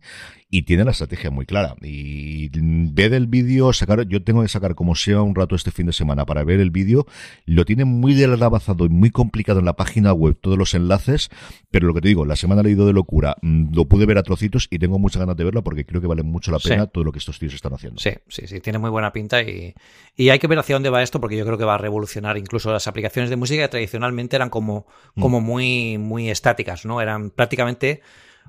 [0.51, 1.77] y tiene la estrategia muy clara.
[1.81, 5.87] Y ve del vídeo, sacar, yo tengo que sacar como sea un rato este fin
[5.87, 7.07] de semana para ver el vídeo,
[7.47, 11.31] lo tiene muy avanzado y muy complicado en la página web, todos los enlaces,
[11.71, 14.23] pero lo que te digo, la semana leído de locura, mm, lo pude ver a
[14.23, 17.05] trocitos y tengo muchas ganas de verlo porque creo que vale mucho la pena todo
[17.05, 18.01] lo que estos tíos están haciendo.
[18.01, 19.75] Sí, sí, sí, tiene muy buena pinta y,
[20.17, 22.37] y hay que ver hacia dónde va esto porque yo creo que va a revolucionar
[22.39, 24.87] incluso las aplicaciones de música que tradicionalmente eran como,
[25.19, 25.45] como mm.
[25.45, 27.01] muy, muy estáticas, ¿no?
[27.01, 28.03] Eran prácticamente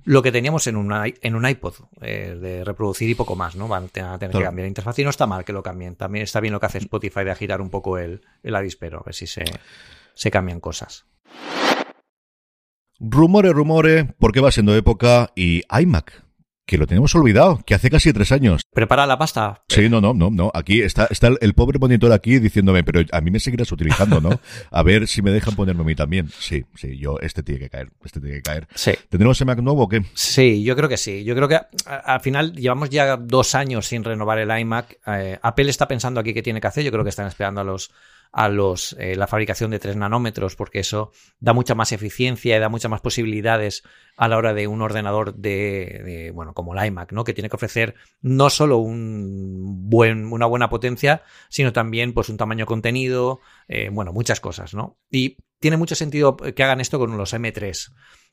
[0.04, 3.68] lo que teníamos en un, en un iPod, eh, de reproducir y poco más, ¿no?
[3.68, 5.96] Van a tener que cambiar la interfaz y no está mal que lo cambien.
[5.96, 9.04] También está bien lo que hace Spotify de agitar un poco el, el avispero, a
[9.04, 9.44] ver si se,
[10.14, 11.06] se cambian cosas.
[13.00, 16.24] Rumores, rumores, porque va siendo época y iMac
[16.66, 18.62] que lo tenemos olvidado, que hace casi tres años.
[18.74, 19.64] Prepara la pasta.
[19.68, 20.52] Sí, no, no, no, no.
[20.54, 24.40] Aquí está, está el, pobre monitor aquí diciéndome, pero a mí me seguirás utilizando, ¿no?
[24.72, 26.30] A ver si me dejan ponerme a mí también.
[26.30, 28.68] Sí, sí, yo, este tiene que caer, este tiene que caer.
[28.74, 28.92] Sí.
[29.10, 30.02] ¿Tendremos el Mac nuevo o qué?
[30.14, 31.24] Sí, yo creo que sí.
[31.24, 34.98] Yo creo que al final llevamos ya dos años sin renovar el iMac.
[35.08, 36.84] Eh, Apple está pensando aquí qué tiene que hacer.
[36.84, 37.92] Yo creo que están esperando a los
[38.32, 42.60] a los, eh, la fabricación de 3 nanómetros, porque eso da mucha más eficiencia y
[42.60, 43.84] da muchas más posibilidades
[44.16, 47.24] a la hora de un ordenador de, bueno, como el iMac, ¿no?
[47.24, 52.38] Que tiene que ofrecer no solo un buen, una buena potencia, sino también, pues, un
[52.38, 54.98] tamaño contenido, eh, bueno, muchas cosas, ¿no?
[55.10, 57.92] Y tiene mucho sentido que hagan esto con los M3.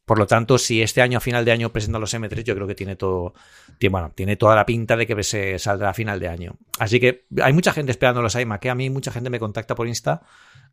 [0.09, 2.67] Por lo tanto, si este año a final de año presentan los M3, yo creo
[2.67, 3.35] que tiene todo,
[3.77, 6.57] tiene, bueno, tiene toda la pinta de que se saldrá a final de año.
[6.79, 9.75] Así que hay mucha gente esperando los iMac, que a mí mucha gente me contacta
[9.75, 10.23] por Insta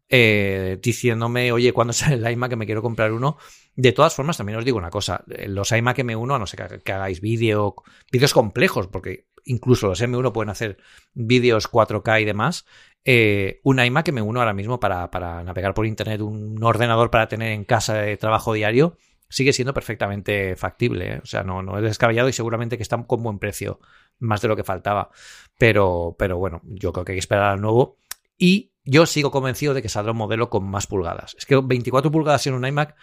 [0.08, 3.36] eh, diciéndome, oye, ¿cuándo sale el iMac que me quiero comprar uno?
[3.76, 7.20] De todas formas, también os digo una cosa, los iMac M1, no sé que, hagáis
[7.20, 7.76] vídeo,
[8.10, 10.78] vídeos complejos, porque incluso los M1 pueden hacer
[11.14, 12.66] vídeos 4K y demás.
[13.04, 17.52] Eh, un iMac M1 ahora mismo para, para navegar por internet, un ordenador para tener
[17.52, 18.98] en casa de trabajo diario,
[19.30, 21.14] sigue siendo perfectamente factible.
[21.14, 21.20] ¿eh?
[21.24, 23.80] O sea, no, no es descabellado y seguramente que están con buen precio,
[24.20, 25.10] más de lo que faltaba.
[25.58, 27.98] Pero, pero bueno, yo creo que hay que esperar al nuevo.
[28.38, 31.36] Y yo sigo convencido de que saldrá un modelo con más pulgadas.
[31.38, 32.96] Es que 24 pulgadas en un iMac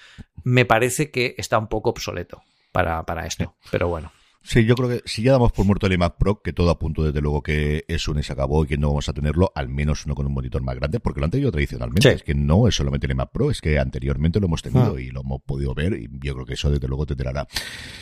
[0.45, 3.57] me parece que está un poco obsoleto para, para esto.
[3.71, 4.13] Pero bueno.
[4.45, 7.03] Sí, yo creo que si ya damos por muerto el iMac Pro, que todo apunta
[7.03, 9.69] desde luego que es un y se acabó y que no vamos a tenerlo, al
[9.69, 12.13] menos uno con un monitor más grande, porque lo han tenido tradicionalmente.
[12.13, 15.01] Es que no es solamente el iMac Pro, es que anteriormente lo hemos tenido ah.
[15.01, 17.47] y lo hemos podido ver y yo creo que eso desde luego te tirará.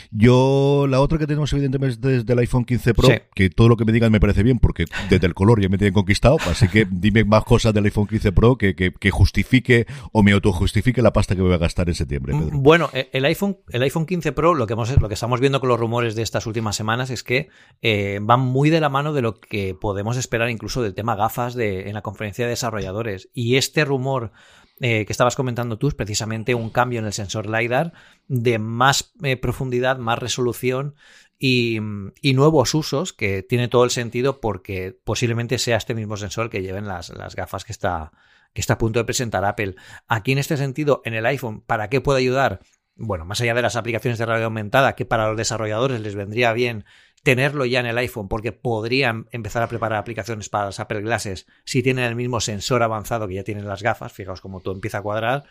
[0.09, 3.77] Yo, la otra que tenemos evidentemente es desde el iPhone 15 Pro, que todo lo
[3.77, 6.67] que me digan me parece bien, porque desde el color ya me tienen conquistado, así
[6.67, 11.13] que dime más cosas del iPhone 15 Pro que, que, justifique o me autojustifique la
[11.13, 12.33] pasta que voy a gastar en septiembre.
[12.33, 15.69] Bueno, el iPhone, el iPhone 15 Pro, lo que, hemos, lo que estamos viendo con
[15.69, 17.49] los rumores de estas últimas semanas es que
[17.81, 21.55] eh, van muy de la mano de lo que podemos esperar incluso del tema gafas
[21.55, 23.29] de, en la conferencia de desarrolladores.
[23.33, 24.31] Y este rumor
[24.79, 27.91] eh, que estabas comentando tú es precisamente un cambio en el sensor LiDAR
[28.29, 30.95] de más eh, profundidad, más resolución
[31.37, 36.61] y, nuevos usos que tiene todo el sentido porque posiblemente sea este mismo sensor que
[36.61, 38.13] lleven las, las gafas que está,
[38.53, 39.75] que está a punto de presentar Apple.
[40.07, 42.61] Aquí en este sentido, en el iPhone, ¿para qué puede ayudar?
[42.95, 46.53] Bueno, más allá de las aplicaciones de realidad aumentada, que para los desarrolladores les vendría
[46.53, 46.85] bien
[47.23, 51.45] tenerlo ya en el iPhone porque podrían empezar a preparar aplicaciones para las Apple Glasses
[51.65, 54.99] si tienen el mismo sensor avanzado que ya tienen las gafas, fijaos cómo todo empieza
[54.99, 55.43] a cuadrar,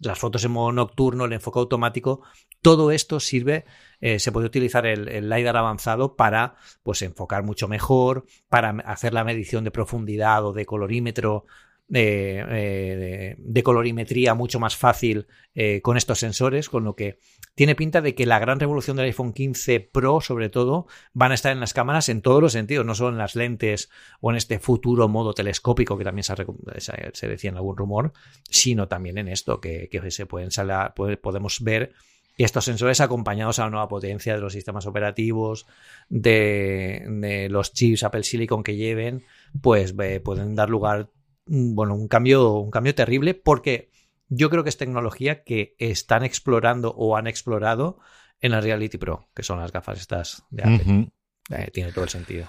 [0.00, 2.22] las fotos en modo nocturno, el enfoque automático,
[2.62, 3.64] todo esto sirve,
[4.00, 9.12] eh, se puede utilizar el, el, LiDAR avanzado para pues enfocar mucho mejor, para hacer
[9.14, 11.46] la medición de profundidad o de colorímetro
[11.88, 17.18] de, colorimetría mucho más fácil eh, con estos sensores, con lo que
[17.54, 21.34] tiene pinta de que la gran revolución del iPhone 15 Pro, sobre todo, van a
[21.34, 24.36] estar en las cámaras en todos los sentidos, no solo en las lentes o en
[24.36, 28.12] este futuro modo telescópico que también se, decía en algún rumor,
[28.50, 31.92] sino también en esto que, se pueden salir, podemos ver
[32.36, 35.66] estos sensores acompañados a la nueva potencia de los sistemas operativos,
[36.10, 39.24] de, los chips Apple Silicon que lleven,
[39.62, 41.08] pues pueden dar lugar
[41.46, 43.90] bueno, un cambio, un cambio terrible porque
[44.28, 47.98] yo creo que es tecnología que están explorando o han explorado
[48.40, 51.10] en la Reality Pro, que son las gafas estas de Apple.
[51.50, 52.48] Eh, tiene todo el sentido.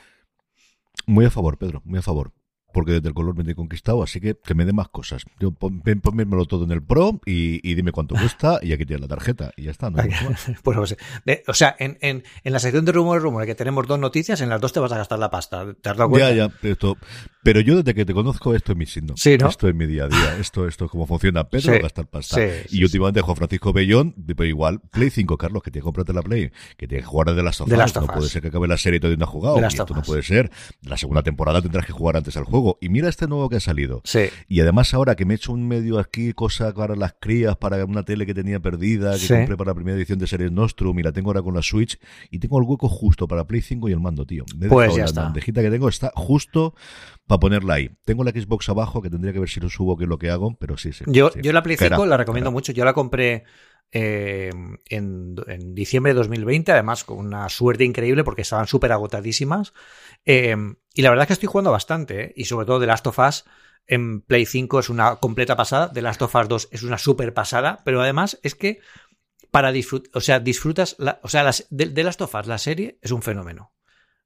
[1.06, 2.34] Muy a favor, Pedro, muy a favor
[2.74, 5.24] porque desde el color me he conquistado, así que que me dé más cosas.
[5.40, 9.52] Yo ponmelo todo en el Pro y, dime cuánto cuesta y aquí tienes la tarjeta
[9.56, 9.90] y ya está.
[9.90, 9.98] ¿no?
[10.64, 10.78] pues,
[11.48, 14.50] o sea, en, en, en, la sección de rumores, rumores que tenemos dos noticias, en
[14.50, 15.74] las dos te vas a gastar la pasta.
[15.82, 16.32] ¿Te has dado cuenta?
[16.32, 16.98] Ya, ya, esto,
[17.48, 19.14] pero yo desde que te conozco esto es mi signo.
[19.16, 19.48] Sí, ¿no?
[19.48, 20.38] Esto es mi día a día.
[20.40, 22.40] Esto, esto es como funciona Pedro, sí, gastar pasta.
[22.70, 26.22] y últimamente Juan Francisco Bellón, pero igual, Play 5, Carlos, que tiene que comprarte la
[26.22, 27.96] Play, que tiene que jugar de las sofás.
[27.96, 29.66] No puede ser que acabe la serie y todavía no ha jugado.
[29.66, 30.52] esto no puede ser.
[30.82, 32.57] La segunda temporada tendrás que jugar antes al juego.
[32.82, 34.02] Y mira este nuevo que ha salido.
[34.04, 34.30] Sí.
[34.48, 37.84] Y además ahora que me he hecho un medio aquí, cosa para las crías, para
[37.86, 41.04] una tele que tenía perdida, que compré para la primera edición de Series Nostrum y
[41.04, 42.00] la tengo ahora con la Switch
[42.32, 44.46] y tengo el hueco justo para Play 5 y el mando, tío.
[44.70, 45.24] pues ya la está.
[45.24, 46.74] bandejita que tengo está justo
[47.26, 47.92] para ponerla ahí.
[48.06, 50.30] Tengo la Xbox abajo, que tendría que ver si lo subo, que es lo que
[50.30, 51.06] hago, pero sí, sí.
[51.08, 52.72] Yo, yo la Play 5 la recomiendo mucho.
[52.72, 53.44] Yo la compré
[53.92, 54.52] eh,
[54.90, 55.36] en,
[55.74, 59.74] diciembre de 2020, además con una suerte increíble porque estaban súper agotadísimas.
[60.26, 60.56] Eh,
[60.98, 62.34] y la verdad es que estoy jugando bastante, ¿eh?
[62.36, 63.46] y sobre todo The Last of Us
[63.86, 67.36] en Play 5 es una completa pasada, The Last of Us 2 es una súper
[67.36, 68.80] pasada, pero además es que
[69.52, 73.12] para disfrutar, o sea, disfrutas, o sea, las, The, Last of Us, la serie, es
[73.12, 73.76] un fenómeno.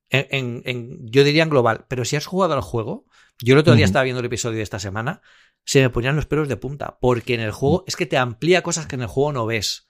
[0.10, 3.06] En, yo diría en global, pero si has jugado al juego,
[3.40, 5.22] yo el otro día estaba viendo el episodio de esta semana,
[5.66, 8.64] se me ponían los pelos de punta, porque en el juego es que te amplía
[8.64, 9.90] cosas que en el juego no ves.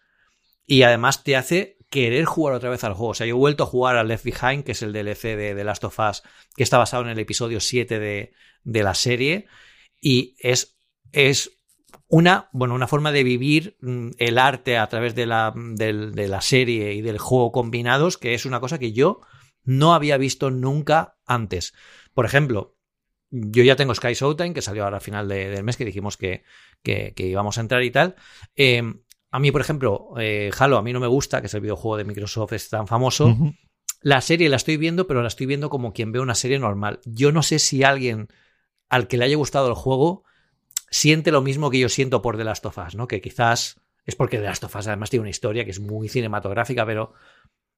[0.66, 3.12] Y además te hace querer jugar otra vez al juego.
[3.12, 5.54] O sea, yo he vuelto a jugar a Left Behind, que es el DLC de
[5.54, 6.24] The Last of Us,
[6.56, 9.46] que está basado en el episodio 7 de, de la serie,
[10.00, 10.80] y es,
[11.12, 11.60] es
[12.08, 16.42] una, bueno, una forma de vivir mm, el arte a través de la, de la
[16.42, 19.20] serie y del juego combinados, que es una cosa que yo
[19.64, 21.74] no había visto nunca antes.
[22.14, 22.78] Por ejemplo,
[23.30, 26.44] yo ya tengo Sky Showtime, que salió ahora a final del mes, que dijimos que,
[26.84, 28.16] que, íbamos a entrar y tal.
[28.56, 31.62] Em, a mí, por ejemplo, eh, Halo a mí no me gusta, que es el
[31.62, 33.36] videojuego de Microsoft, es tan famoso.
[34.02, 37.00] La serie la estoy viendo, pero la estoy viendo como quien ve una serie normal.
[37.06, 38.28] Yo no sé si alguien
[38.90, 40.26] al que le haya gustado el juego
[40.90, 43.08] siente lo mismo que yo siento por The Last of Us, ¿no?
[43.08, 46.10] Que quizás es porque The Last of Us además tiene una historia que es muy
[46.10, 47.14] cinematográfica, pero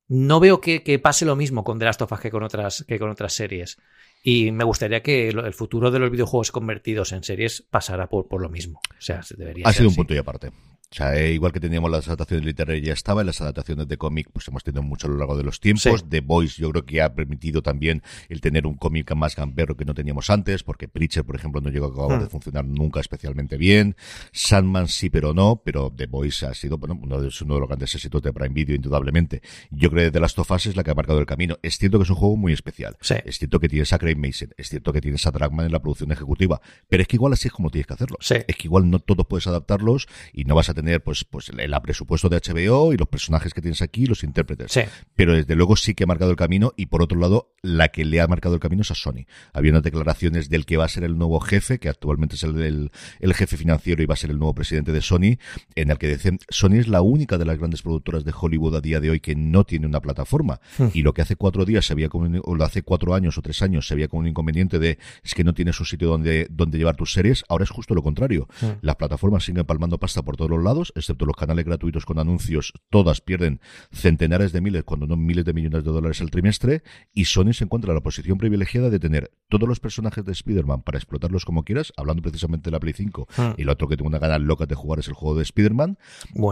[0.08, 2.98] no veo que, pase lo mismo con The Last of Us que con otras, que
[2.98, 3.78] con otras series.
[4.24, 8.42] Y me gustaría que el futuro de los videojuegos convertidos en series pasara por, por
[8.42, 8.80] lo mismo.
[8.90, 10.52] O sea, debería Ha sido un punto y aparte.
[10.94, 13.98] O sea, eh, igual que teníamos las adaptaciones literarias ya estaba, en las adaptaciones de
[13.98, 16.08] cómic pues hemos tenido mucho a lo largo de los tiempos.
[16.08, 19.86] The Voice yo creo que ha permitido también el tener un cómic más gamberro que
[19.86, 22.30] no teníamos antes, porque Preacher, por ejemplo, no llegó a acabar de hmm.
[22.30, 23.96] funcionar nunca especialmente bien.
[24.34, 27.70] Sandman sí, pero no, pero The Voice ha sido bueno, uno, de, uno de los
[27.70, 29.42] grandes éxitos de Prime Video, indudablemente.
[29.72, 31.58] Yo creo que de las of es la que ha marcado el camino.
[31.64, 32.98] Es cierto que es un juego muy especial.
[33.26, 35.82] Es cierto que tienes a Craig Mason, es cierto que tienes a Dragman en la
[35.82, 38.18] producción ejecutiva, pero es que igual así es como tienes que hacerlo.
[38.20, 41.74] Es que igual no todos puedes adaptarlos y no vas a tener pues, pues el
[41.82, 44.80] presupuesto de HBO y los personajes que tienes aquí, los intérpretes.
[45.16, 48.06] Pero desde luego sí que ha marcado el camino y por otro lado, la que
[48.06, 49.26] le ha marcado el camino es a Sony.
[49.54, 52.92] Había unas declaraciones del que va a ser el nuevo jefe, que actualmente es el,
[53.20, 55.38] el, jefe financiero y va a ser el nuevo presidente de Sony,
[55.76, 58.82] en el que dicen, Sony es la única de las grandes productoras de Hollywood a
[58.82, 60.60] día de hoy que no tiene una plataforma.
[60.78, 60.88] Hmm.
[60.94, 63.62] Y lo que hace cuatro días se había o lo hace cuatro años o tres
[63.62, 66.78] años se había como un inconveniente de es que no tienes un sitio donde, donde
[66.78, 68.48] llevar tus series, ahora es justo lo contrario.
[68.62, 68.80] Hmm.
[68.82, 72.74] Las plataformas siguen palmando pasta por todos los lados, excepto los canales gratuitos con anuncios,
[72.90, 76.84] todas pierden centenares de miles, cuando no miles de millones de dólares al trimestre,
[77.14, 80.82] y Sony se encuentra en la posición privilegiada de tener todos los personajes de Spider-Man
[80.82, 83.42] para explotarlos como quieras, hablando precisamente de la Play 5, hmm.
[83.58, 85.98] y el otro que tengo una gana loca de jugar es el juego de Spider-Man,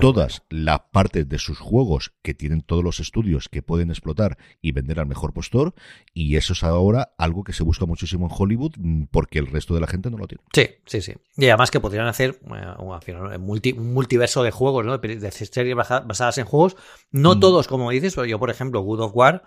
[0.01, 4.71] todas las partes de sus juegos que tienen todos los estudios que pueden explotar y
[4.71, 5.73] vender al mejor postor,
[6.13, 9.73] y eso es ahora algo que se busca muchísimo en Hollywood mm, porque el resto
[9.73, 10.43] de la gente no lo tiene.
[10.53, 11.13] Sí, sí, sí.
[11.37, 14.97] Y además que podrían hacer un multiverso de juegos, ¿no?
[14.97, 16.75] de series basadas en juegos.
[17.11, 17.39] No mm.
[17.39, 19.43] todos, como dices, yo, por ejemplo, Good of War,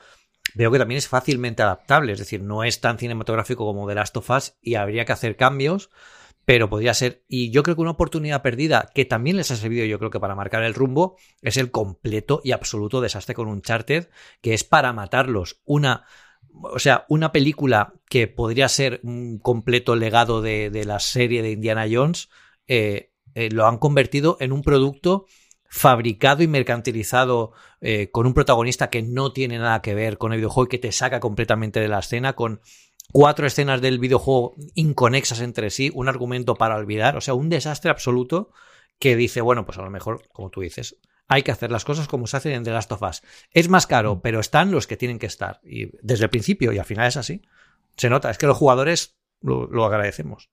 [0.54, 2.12] veo que también es fácilmente adaptable.
[2.12, 5.36] Es decir, no es tan cinematográfico como The Last of Us y habría que hacer
[5.36, 5.90] cambios,
[6.44, 7.24] pero podría ser.
[7.28, 10.20] Y yo creo que una oportunidad perdida que también les ha servido, yo creo que
[10.20, 14.08] para marcar el rumbo, es el completo y absoluto desastre con Uncharted,
[14.40, 15.60] que es para matarlos.
[15.64, 16.04] Una.
[16.62, 21.86] O sea, una película que podría ser un completo legado de, la serie de Indiana
[21.90, 22.28] Jones,
[22.68, 25.26] eh, eh, lo han convertido en un producto
[25.68, 30.38] fabricado y mercantilizado eh, con un protagonista que no tiene nada que ver con el
[30.38, 32.60] videojuego y que te saca completamente de la escena, con
[33.12, 37.90] cuatro escenas del videojuego inconexas entre sí, un argumento para olvidar, o sea, un desastre
[37.90, 38.52] absoluto
[39.00, 42.06] que dice, bueno, pues a lo mejor, como tú dices, hay que hacer las cosas
[42.06, 43.22] como se hacen en The Last of Us.
[43.50, 45.60] Es más caro, pero están los que tienen que estar.
[45.64, 47.42] Y desde el principio, y al final es así.
[47.96, 50.50] Se nota, es que los jugadores lo agradecemos.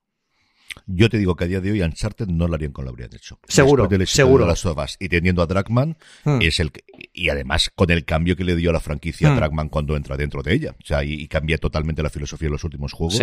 [0.86, 3.14] Yo te digo que a día de hoy Uncharted no lo harían como lo habrían
[3.14, 3.38] hecho.
[3.48, 4.44] Seguro, seguro.
[4.44, 6.38] De las ovas, y teniendo a Dragman, hmm.
[6.42, 6.72] es el
[7.12, 9.36] y además con el cambio que le dio a la franquicia a hmm.
[9.36, 10.74] Dragman cuando entra dentro de ella.
[10.82, 13.22] O sea, y, cambia totalmente la filosofía de los últimos juegos.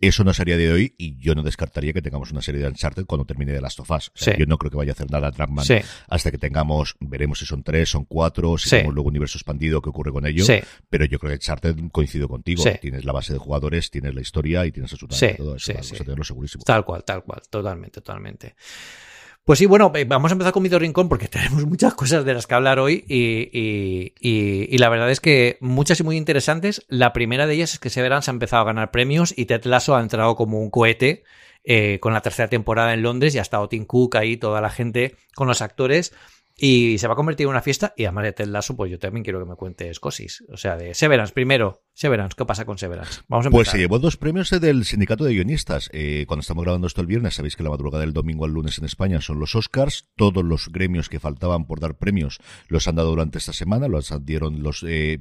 [0.00, 3.06] Eso no sería de hoy y yo no descartaría que tengamos una serie de Uncharted
[3.06, 4.10] cuando termine de Last of Us.
[4.38, 5.64] Yo no creo que vaya a hacer nada a Dragman
[6.08, 9.90] hasta que tengamos, veremos si son tres, son cuatro, si tenemos luego universo expandido, qué
[9.90, 10.44] ocurre con ello.
[10.88, 12.64] Pero yo creo que Uncharted coincido contigo.
[12.80, 15.72] Tienes la base de jugadores, tienes la historia y tienes absolutamente todo eso.
[15.72, 16.64] Vamos a tenerlo segurísimo.
[16.64, 18.54] Tal cual, tal cual, totalmente, totalmente.
[19.44, 22.32] Pues sí, bueno, eh, vamos a empezar con Video Rincón porque tenemos muchas cosas de
[22.32, 26.86] las que hablar hoy y, la verdad es que muchas y muy interesantes.
[26.88, 29.96] La primera de ellas es que Severance ha empezado a ganar premios y Ted Lasso
[29.96, 31.24] ha entrado como un cohete
[31.62, 34.70] eh, con la tercera temporada en Londres y ha estado Tim Cook ahí, toda la
[34.70, 36.14] gente con los actores.
[36.56, 37.92] Y se va a convertir en una fiesta.
[37.98, 40.42] Y además de Ted Lasso, pues yo también quiero que me cuentes cosis.
[40.50, 41.83] O sea, de Severance primero.
[41.96, 43.20] Severance, ¿qué pasa con Severance?
[43.28, 45.90] Vamos a Pues se llevó dos premios del sindicato de guionistas.
[45.92, 48.78] Eh, cuando estamos grabando esto el viernes, sabéis que la madrugada del domingo al lunes
[48.78, 50.08] en España son los Oscars.
[50.16, 53.86] Todos los gremios que faltaban por dar premios los han dado durante esta semana.
[53.86, 55.20] Los dieron los, eh,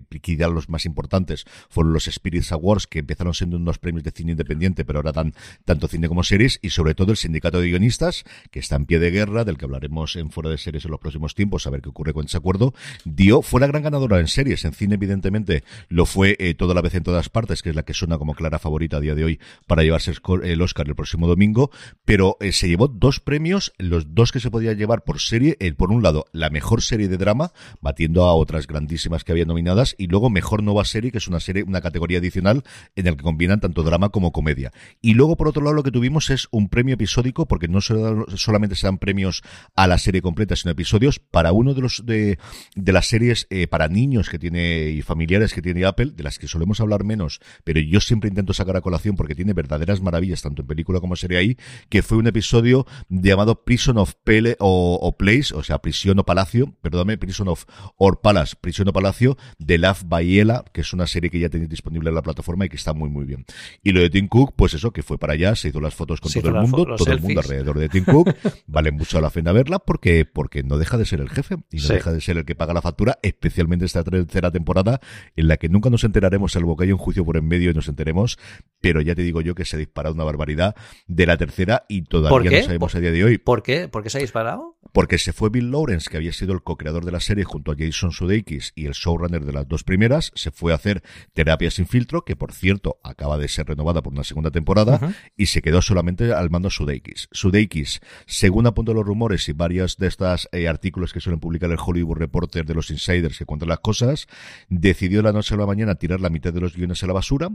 [0.52, 4.84] los más importantes fueron los Spirits Awards, que empezaron siendo unos premios de cine independiente,
[4.84, 6.58] pero ahora dan tanto cine como series.
[6.64, 9.66] Y sobre todo el sindicato de guionistas, que está en pie de guerra, del que
[9.66, 12.38] hablaremos en fuera de series en los próximos tiempos, a ver qué ocurre con ese
[12.38, 12.74] acuerdo.
[13.06, 14.66] Dio, fue la gran ganadora en series.
[14.66, 17.84] En cine, evidentemente, lo fue eh, toda la vez en todas partes, que es la
[17.84, 21.28] que suena como clara favorita a día de hoy para llevarse el Oscar el próximo
[21.28, 21.72] domingo,
[22.06, 25.76] pero eh, se llevó dos premios, los dos que se podía llevar por serie, el,
[25.76, 29.96] por un lado, la mejor serie de drama, batiendo a otras grandísimas que había nominadas,
[29.98, 32.64] y luego mejor nueva serie, que es una serie, una categoría adicional
[32.96, 34.72] en el que combinan tanto drama como comedia.
[35.02, 38.76] Y luego, por otro lado, lo que tuvimos es un premio episódico, porque no solamente
[38.76, 39.44] se dan premios
[39.76, 42.38] a la serie completa, sino episodios para uno de los de,
[42.76, 46.40] de las series eh, para niños que tiene y familiares que tiene Apple, de las
[46.40, 50.42] que solemos hablar menos, pero yo siempre intento sacar a colación porque tiene verdaderas maravillas,
[50.42, 51.58] tanto en película como serie ahí,
[51.90, 56.74] que fue un episodio llamado Prison of Pele o, Place, o sea, Prisión o Palacio,
[56.82, 57.66] perdóname, Prison of
[57.98, 61.70] or Palace, Prisión o Palacio, de Love Bayela, que es una serie que ya tenéis
[61.70, 63.46] disponible en la plataforma y que está muy, muy bien.
[63.84, 66.22] Y lo de Tim Cook, pues eso, que fue para allá, se hizo las fotos
[66.22, 68.36] con todo el mundo, todo el mundo alrededor de Tim Cook,
[68.68, 71.88] vale mucho la pena verla porque, porque no deja de ser el jefe y no
[71.88, 75.00] deja de ser el que paga la factura, especialmente esta tercera temporada
[75.36, 77.74] en la que nunca nos enteraremos salvo que haya un juicio por en medio y
[77.74, 78.38] nos enteremos,
[78.82, 80.76] pero ya te digo yo que se ha disparado una barbaridad
[81.08, 83.38] de la tercera y todavía no sabemos a día de hoy.
[83.38, 83.88] ¿Por qué?
[83.88, 84.78] ¿Por qué se ha disparado?
[84.92, 87.76] Porque se fue Bill Lawrence, que había sido el co-creador de la serie junto a
[87.78, 91.02] Jason Sudeikis y el showrunner de las dos primeras, se fue a hacer
[91.34, 95.48] Terapia sin filtro, que por cierto acaba de ser renovada por una segunda temporada, y
[95.48, 97.30] se quedó solamente al mando Sudeikis.
[97.32, 101.78] Sudeikis, según apuntan los rumores y varios de estos eh, artículos que suelen publicar el
[101.84, 104.28] Hollywood Reporter de los insiders que cuentan las cosas,
[104.70, 107.50] decidió la noche a la mañana tirar la mitad de los guiones a la basura.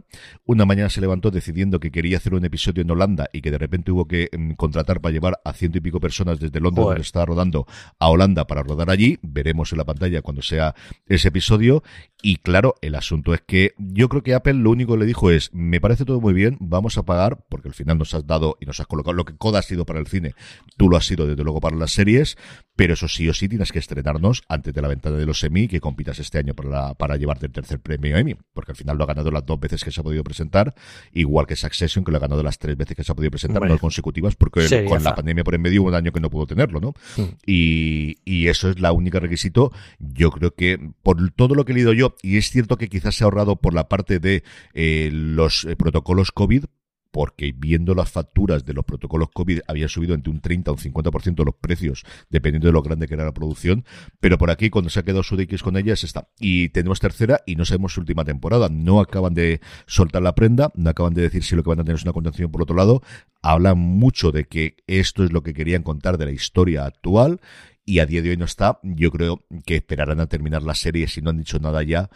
[0.46, 3.58] Una mañana se levantó decidiendo que quería hacer un episodio en Holanda y que de
[3.58, 7.02] repente hubo que mm, contratar para llevar a ciento y pico personas desde Londres, donde
[7.02, 7.66] estaba rodando,
[7.98, 9.18] a Holanda para rodar allí.
[9.22, 10.74] Veremos en la pantalla cuando sea
[11.06, 11.82] ese episodio.
[12.22, 15.30] Y claro, el asunto es que yo creo que Apple lo único que le dijo
[15.30, 18.56] es, me parece todo muy bien, vamos a pagar, porque al final nos has dado
[18.60, 20.34] y nos has colocado lo que Coda ha sido para el cine,
[20.76, 22.36] tú lo has sido desde luego para las series,
[22.74, 25.68] pero eso sí o sí tienes que estrenarnos antes de la ventana de los Emmy
[25.68, 29.04] que compitas este año para, para llevarte el tercer premio Emmy, porque al final lo
[29.04, 30.74] ha ganado las dos veces que se ha podido presentar,
[31.12, 33.66] igual que Succession, que lo ha ganado las tres veces que se ha podido presentar,
[33.66, 36.46] no consecutivas, porque con la pandemia por en medio hubo un año que no pudo
[36.46, 36.94] tenerlo, ¿no?
[37.16, 37.28] Mm.
[37.46, 39.72] Y, y eso es la única requisito.
[39.98, 43.14] Yo creo que por todo lo que he leído yo, y es cierto que quizás
[43.14, 44.42] se ha ahorrado por la parte de
[44.74, 46.64] eh, los eh, protocolos COVID,
[47.10, 50.80] porque viendo las facturas de los protocolos COVID había subido entre un 30 o un
[50.80, 53.84] 50% los precios, dependiendo de lo grande que era la producción,
[54.20, 56.28] pero por aquí cuando se ha quedado X con ellas está.
[56.38, 60.70] Y tenemos tercera y no sabemos su última temporada, no acaban de soltar la prenda,
[60.74, 62.76] no acaban de decir si lo que van a tener es una contención por otro
[62.76, 63.02] lado,
[63.42, 67.40] hablan mucho de que esto es lo que querían contar de la historia actual
[67.84, 68.80] y a día de hoy no está.
[68.82, 72.10] Yo creo que esperarán a terminar la serie si no han dicho nada ya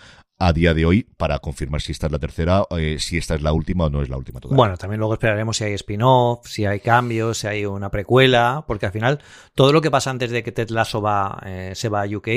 [0.44, 3.42] a día de hoy para confirmar si esta es la tercera, eh, si esta es
[3.42, 4.56] la última o no es la última todavía.
[4.56, 8.86] Bueno, también luego esperaremos si hay spin-off, si hay cambios, si hay una precuela, porque
[8.86, 9.20] al final
[9.54, 12.28] todo lo que pasa antes de que Ted Lasso va, eh, se va a UK,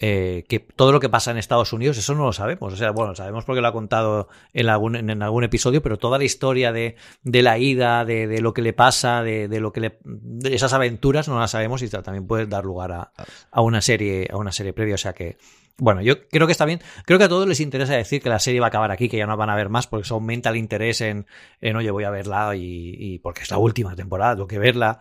[0.00, 2.72] eh, que todo lo que pasa en Estados Unidos, eso no lo sabemos.
[2.72, 6.18] O sea, bueno, sabemos porque lo ha contado en algún, en algún episodio, pero toda
[6.18, 9.72] la historia de, de la ida, de, de, lo que le pasa, de, de lo
[9.72, 13.12] que le, de esas aventuras, no las sabemos y también puede dar lugar a,
[13.50, 14.94] a, una serie, a una serie previa.
[14.94, 15.38] O sea que
[15.78, 16.80] bueno, yo creo que está bien.
[17.04, 19.16] Creo que a todos les interesa decir que la serie va a acabar aquí, que
[19.16, 21.26] ya no van a ver más, porque eso aumenta el interés en,
[21.60, 25.00] en oye, voy a verla y, porque es la última temporada, tengo que verla.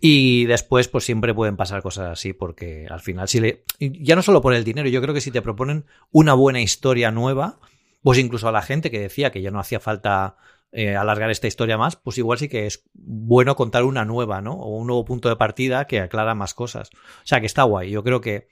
[0.00, 3.64] Y después, pues siempre pueden pasar cosas así, porque al final, si le.
[3.78, 7.10] Ya no solo por el dinero, yo creo que si te proponen una buena historia
[7.10, 7.60] nueva,
[8.02, 10.36] pues incluso a la gente que decía que ya no hacía falta
[10.72, 14.54] eh, alargar esta historia más, pues igual sí que es bueno contar una nueva, ¿no?
[14.54, 16.90] O un nuevo punto de partida que aclara más cosas.
[16.94, 17.90] O sea, que está guay.
[17.90, 18.48] Yo creo que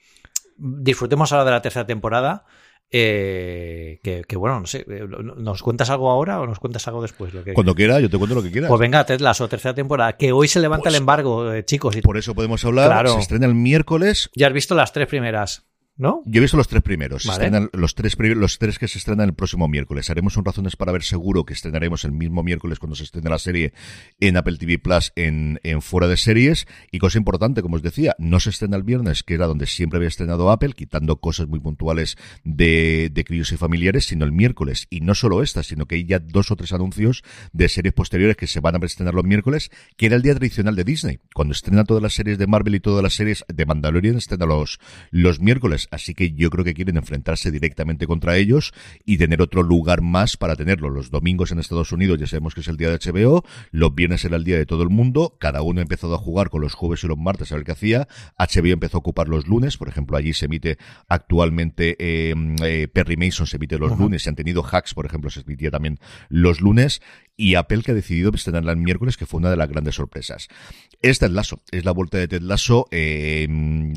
[0.59, 2.45] disfrutemos ahora de la tercera temporada.
[2.91, 5.05] Eh, que, bueno, no sé, eh,
[5.37, 7.33] ¿nos cuentas algo ahora o nos cuentas algo después?
[7.33, 8.67] Lo que, Cuando quiera, yo te cuento lo que quieras.
[8.67, 11.95] Pues venga, Ted Lasso, tercera temporada, que hoy se levanta el pues embargo, eh, chicos.
[12.01, 14.31] Por eso podemos hablar, se estrena el miércoles.
[14.35, 15.68] Ya has visto las tres primeras.
[15.99, 16.23] ¿No?
[16.25, 17.25] Yo he visto los tres primeros.
[17.25, 20.09] los, tres, los tres que se estrenan el próximo miércoles.
[20.09, 23.37] Haremos un razones para ver seguro que estrenaremos el mismo miércoles cuando se estrene la
[23.37, 23.73] serie
[24.21, 26.67] en Apple TV Plus en, en fuera de series.
[26.89, 29.97] Y cosa importante, como os decía, no se estrena el viernes, que era donde siempre
[29.97, 34.87] había estrenado Apple, quitando cosas muy puntuales de, de críos y familiares, sino el miércoles.
[34.89, 38.37] Y no solo esta, sino que hay ya dos o tres anuncios de series posteriores
[38.37, 41.19] que se van a estrenar los miércoles, que era el día tradicional de Disney.
[41.35, 44.79] Cuando estrena todas las series de Marvel y todas las series de Mandalorian, estrena los,
[45.11, 48.73] los miércoles así que yo creo que quieren enfrentarse directamente contra ellos
[49.05, 50.89] y tener otro lugar más para tenerlo.
[50.89, 54.23] Los domingos en Estados Unidos ya sabemos que es el día de HBO, los viernes
[54.25, 56.73] era el día de todo el mundo, cada uno ha empezado a jugar con los
[56.73, 59.89] jueves y los martes a ver qué hacía, HBO empezó a ocupar los lunes, por
[59.89, 60.77] ejemplo, allí se emite
[61.07, 62.33] actualmente eh,
[62.63, 65.71] eh, Perry Mason se emite los lunes, se han tenido hacks, por ejemplo, se emitía
[65.71, 67.01] también los lunes,
[67.39, 70.49] y Apple que ha decidido estrenarla el miércoles, que fue una de las grandes sorpresas.
[71.01, 72.87] Esta es Lasso, es la vuelta de Ted Lasso.
[72.91, 73.47] Eh,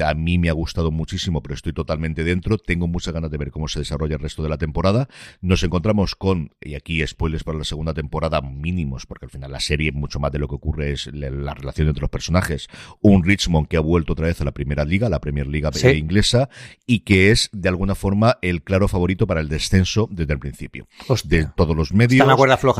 [0.04, 2.58] a mí me ha gustado muchísimo, pero estoy totalmente dentro.
[2.58, 5.08] Tengo muchas ganas de ver cómo se desarrolla el resto de la temporada.
[5.40, 9.60] Nos encontramos con, y aquí spoilers para la segunda temporada mínimos, porque al final la
[9.60, 12.68] serie, mucho más de lo que ocurre es la, relación entre los personajes.
[13.00, 16.48] Un Richmond que ha vuelto otra vez a la primera liga, la Premier Liga inglesa,
[16.86, 20.86] y que es de alguna forma el claro favorito para el descenso desde el principio.
[21.24, 22.26] De todos los medios.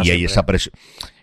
[0.05, 0.47] y hay esa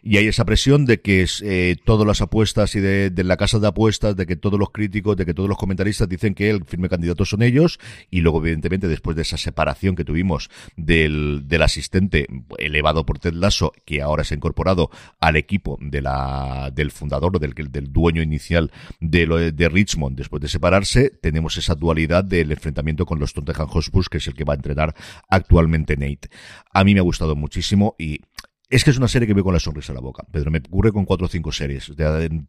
[0.02, 3.68] y hay esa presión de que eh, todas las apuestas y de, la casa de
[3.68, 6.89] apuestas, de que todos los críticos, de que todos los comentaristas dicen que el firme
[6.89, 7.80] candidato son ellos,
[8.10, 12.28] y luego, evidentemente, después de esa separación que tuvimos del, del asistente
[12.58, 14.89] elevado por Ted Lasso, que ahora se ha incorporado
[15.20, 20.47] al equipo de la, del fundador del, del dueño inicial de, de Richmond, después de
[20.47, 24.54] separarse, tenemos esa dualidad del enfrentamiento con los Tottenham Hotspur, que es el que va
[24.54, 24.95] a entrenar
[25.30, 26.30] actualmente Nate.
[26.74, 28.22] A mí me ha gustado muchísimo y
[28.70, 30.51] es que es una serie que veo con la sonrisa en la boca, Pedro.
[30.51, 31.91] Me ocurre con cuatro o cinco series.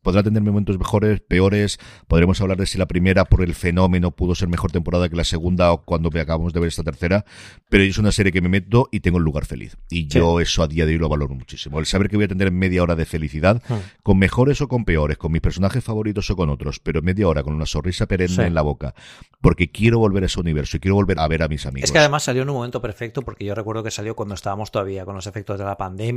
[0.03, 1.79] Podrá tener momentos mejores, peores.
[2.09, 5.25] Podremos hablar de si la primera, por el fenómeno, pudo ser mejor temporada que la
[5.25, 7.25] segunda o cuando acabamos de ver esta tercera.
[7.71, 9.79] Pero es una serie que me meto y tengo un lugar feliz.
[9.89, 11.81] Y yo eso a día de hoy lo valoro muchísimo.
[11.81, 14.03] El saber que voy a tener media hora de felicidad, hmm.
[14.03, 17.43] con mejores o con peores, con mis personajes favoritos o con otros, pero media hora
[17.43, 18.95] con una sonrisa perenne en la boca.
[19.41, 21.89] Porque quiero volver a ese universo y quiero volver a ver a mis amigos.
[21.89, 24.71] Es que además salió en un momento perfecto porque yo recuerdo que salió cuando estábamos
[24.71, 26.10] todavía con los efectos de la pandemia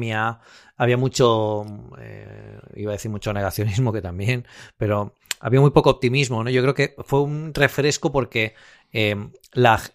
[0.77, 1.65] había mucho,
[1.99, 4.45] eh, iba a decir mucho negacionismo que también,
[4.77, 6.49] pero había muy poco optimismo, ¿no?
[6.49, 8.55] Yo creo que fue un refresco porque
[8.95, 9.31] Em,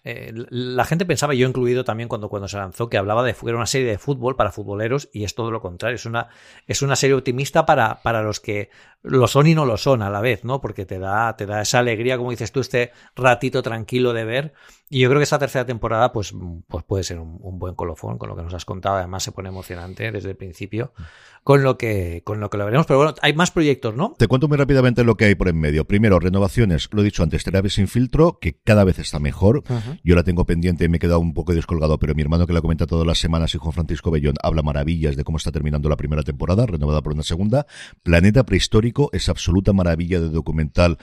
[0.03, 3.55] eh, la, gente pensaba, yo incluido también cuando, cuando se lanzó, que hablaba de era
[3.55, 5.95] una serie de fútbol para futboleros y es todo lo contrario.
[5.95, 6.27] Es una,
[6.67, 8.69] es una serie optimista para, para los que
[9.01, 10.59] lo son y no lo son a la vez, ¿no?
[10.59, 14.53] Porque te da, te da esa alegría, como dices tú, este ratito tranquilo de ver.
[14.89, 16.33] Y yo creo que esta tercera temporada, pues,
[16.67, 18.97] pues puede ser un, un buen colofón con lo que nos has contado.
[18.97, 20.93] Además, se pone emocionante desde el principio
[21.43, 22.85] con lo que, con lo que lo veremos.
[22.85, 24.15] Pero bueno, hay más proyectos, ¿no?
[24.17, 25.85] Te cuento muy rápidamente lo que hay por en medio.
[25.85, 29.63] Primero, renovaciones, lo he dicho antes, terapia sin filtro, que cada vez está mejor.
[30.03, 32.61] Yo la tengo pendiente, me he quedado un poco descolgado, pero mi hermano que la
[32.61, 36.23] comenta todas las semanas, hijo Francisco Bellón, habla maravillas de cómo está terminando la primera
[36.23, 37.65] temporada, renovada por una segunda.
[38.03, 40.97] Planeta Prehistórico es absoluta maravilla de documental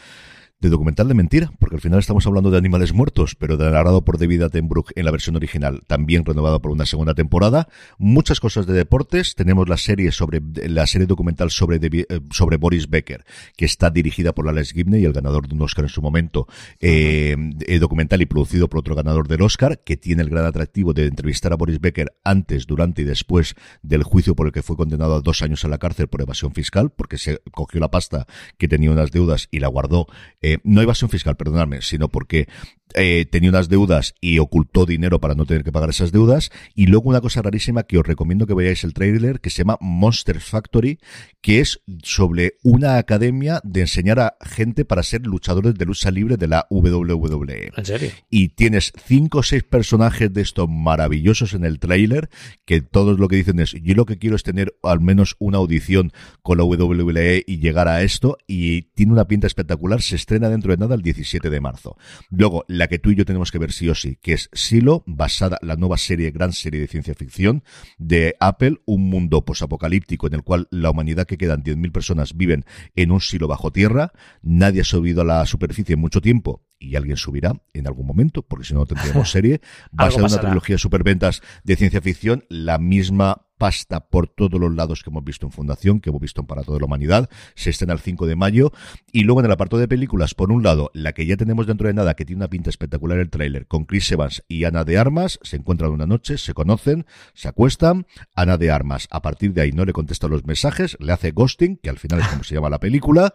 [0.60, 4.04] de documental de mentira, porque al final estamos hablando de animales muertos, pero de narrado
[4.04, 7.68] por David Attenborough en la versión original, también renovado por una segunda temporada.
[7.98, 9.34] Muchas cosas de deportes.
[9.34, 13.24] Tenemos la serie sobre la serie documental sobre eh, sobre Boris Becker,
[13.56, 16.46] que está dirigida por Alex Gibney, el ganador de un Oscar en su momento,
[16.80, 17.36] eh,
[17.66, 21.06] eh, documental y producido por otro ganador del Oscar, que tiene el gran atractivo de
[21.06, 25.16] entrevistar a Boris Becker antes, durante y después del juicio por el que fue condenado
[25.16, 28.26] a dos años a la cárcel por evasión fiscal, porque se cogió la pasta
[28.56, 30.06] que tenía unas deudas y la guardó
[30.48, 32.48] eh, no evasión fiscal, perdonadme, sino porque
[32.94, 36.50] eh, tenía unas deudas y ocultó dinero para no tener que pagar esas deudas.
[36.74, 39.78] Y luego una cosa rarísima que os recomiendo que veáis el trailer que se llama
[39.80, 40.98] Monster Factory,
[41.40, 46.36] que es sobre una academia de enseñar a gente para ser luchadores de lucha libre
[46.36, 47.72] de la WWE.
[47.76, 48.10] ¿En serio?
[48.30, 52.28] Y tienes cinco o seis personajes de estos maravillosos en el trailer
[52.64, 55.58] que todos lo que dicen es yo lo que quiero es tener al menos una
[55.58, 56.12] audición
[56.42, 60.02] con la WWE y llegar a esto y tiene una pinta espectacular.
[60.02, 61.96] Se estrena dentro de nada el 17 de marzo.
[62.30, 65.02] Luego, la que tú y yo tenemos que ver sí o sí, que es Silo,
[65.06, 67.64] basada la nueva serie, gran serie de ciencia ficción
[67.98, 72.64] de Apple, un mundo posapocalíptico en el cual la humanidad que quedan 10.000 personas viven
[72.94, 74.12] en un silo bajo tierra,
[74.42, 78.42] nadie ha subido a la superficie en mucho tiempo y alguien subirá en algún momento,
[78.42, 79.60] porque si no, no tendríamos serie.
[79.98, 84.60] Va a ser una trilogía de superventas de ciencia ficción, la misma pasta por todos
[84.60, 87.30] los lados que hemos visto en Fundación, que hemos visto en Para Toda la Humanidad,
[87.54, 88.72] se estrena el 5 de mayo,
[89.12, 91.88] y luego en el apartado de películas, por un lado, la que ya tenemos dentro
[91.88, 94.98] de nada, que tiene una pinta espectacular el tráiler, con Chris Evans y Ana de
[94.98, 99.62] Armas, se encuentran una noche, se conocen, se acuestan, Ana de Armas, a partir de
[99.62, 102.54] ahí no le contesta los mensajes, le hace ghosting, que al final es como se
[102.54, 103.34] llama la película,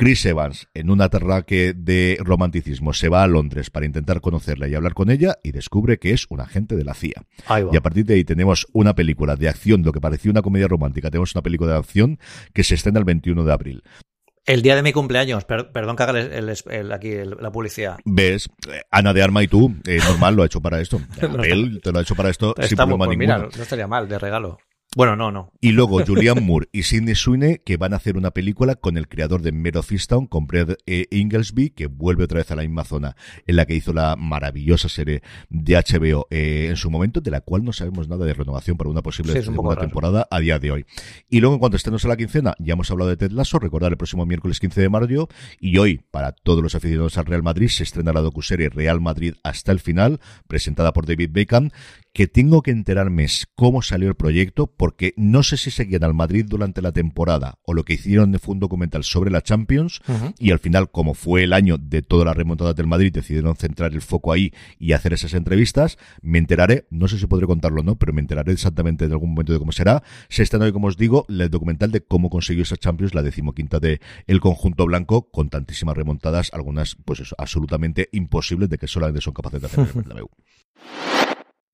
[0.00, 4.74] Chris Evans, en un aterraque de romanticismo, se va a Londres para intentar conocerla y
[4.74, 7.26] hablar con ella y descubre que es un agente de la CIA.
[7.70, 10.68] Y a partir de ahí tenemos una película de acción, lo que parecía una comedia
[10.68, 12.18] romántica, tenemos una película de acción
[12.54, 13.82] que se estrena el 21 de abril.
[14.46, 17.98] El día de mi cumpleaños, perdón que haga el, aquí la publicidad.
[18.06, 18.48] ¿Ves?
[18.90, 20.98] Ana de Arma y tú, eh, normal, lo ha hecho para esto.
[21.44, 24.18] Él te lo ha hecho para esto sin problema pues Mira, no estaría mal, de
[24.18, 24.56] regalo.
[24.96, 25.52] Bueno, no, no.
[25.60, 29.06] Y luego Julian Moore y Sidney Sweeney que van a hacer una película con el
[29.06, 32.62] creador de Mare of Easttown, con Brad eh, Inglesby, que vuelve otra vez a la
[32.62, 33.14] misma zona
[33.46, 37.40] en la que hizo la maravillosa serie de HBO eh, en su momento, de la
[37.40, 40.86] cual no sabemos nada de renovación para una posible segunda temporada a día de hoy.
[41.28, 43.92] Y luego, en cuanto estemos a la quincena, ya hemos hablado de Ted Lasso, recordar
[43.92, 45.28] el próximo miércoles 15 de mayo,
[45.60, 49.34] y hoy, para todos los aficionados al Real Madrid, se estrena la docuserie Real Madrid
[49.44, 50.18] hasta el final,
[50.48, 51.70] presentada por David Beckham,
[52.12, 56.44] que tengo que enterarme cómo salió el proyecto, porque no sé si seguían al Madrid
[56.48, 60.00] durante la temporada o lo que hicieron fue un documental sobre la Champions
[60.38, 63.92] y al final, como fue el año de toda la remontada del Madrid, decidieron centrar
[63.92, 65.98] el foco ahí y hacer esas entrevistas.
[66.22, 69.30] Me enteraré, no sé si podré contarlo o no, pero me enteraré exactamente en algún
[69.30, 70.02] momento de cómo será.
[70.28, 73.78] Se está hoy, como os digo, el documental de cómo consiguió esa Champions, la decimoquinta
[73.78, 79.20] de el conjunto blanco, con tantísimas remontadas, algunas, pues eso, absolutamente imposibles de que solamente
[79.20, 80.30] son capaces de hacer el.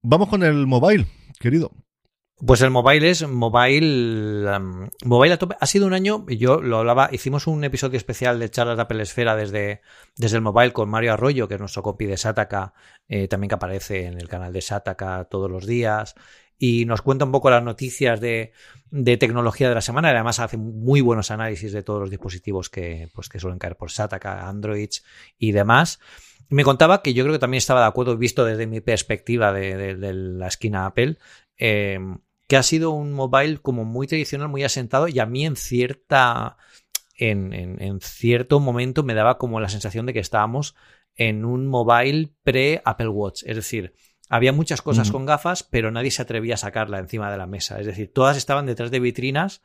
[0.08, 1.04] Vamos con el mobile,
[1.40, 1.72] querido.
[2.36, 5.56] Pues el mobile es mobile, um, mobile a tope.
[5.58, 9.02] Ha sido un año, yo lo hablaba, hicimos un episodio especial de charlas de Apple
[9.02, 9.80] Esfera desde,
[10.16, 12.72] desde el mobile con Mario Arroyo, que es nuestro copy de Sataka,
[13.08, 16.14] eh, también que aparece en el canal de Sataka todos los días.
[16.58, 18.52] Y nos cuenta un poco las noticias de,
[18.90, 20.10] de tecnología de la semana.
[20.10, 23.90] Además, hace muy buenos análisis de todos los dispositivos que, pues, que suelen caer por
[23.90, 24.90] Sataka, Android
[25.38, 26.00] y demás.
[26.48, 29.96] Me contaba que yo creo que también estaba de acuerdo, visto desde mi perspectiva de,
[30.14, 31.18] la esquina Apple,
[31.58, 31.98] eh,
[32.46, 36.56] que ha sido un mobile como muy tradicional, muy asentado y a mí en cierta...
[37.18, 40.74] En, en, cierto momento me daba como la sensación de que estábamos
[41.14, 43.42] en un mobile pre-Apple Watch.
[43.46, 43.94] Es decir,
[44.28, 47.78] había muchas cosas con gafas, pero nadie se atrevía a sacarla encima de la mesa.
[47.78, 49.62] Es decir, todas estaban detrás de vitrinas.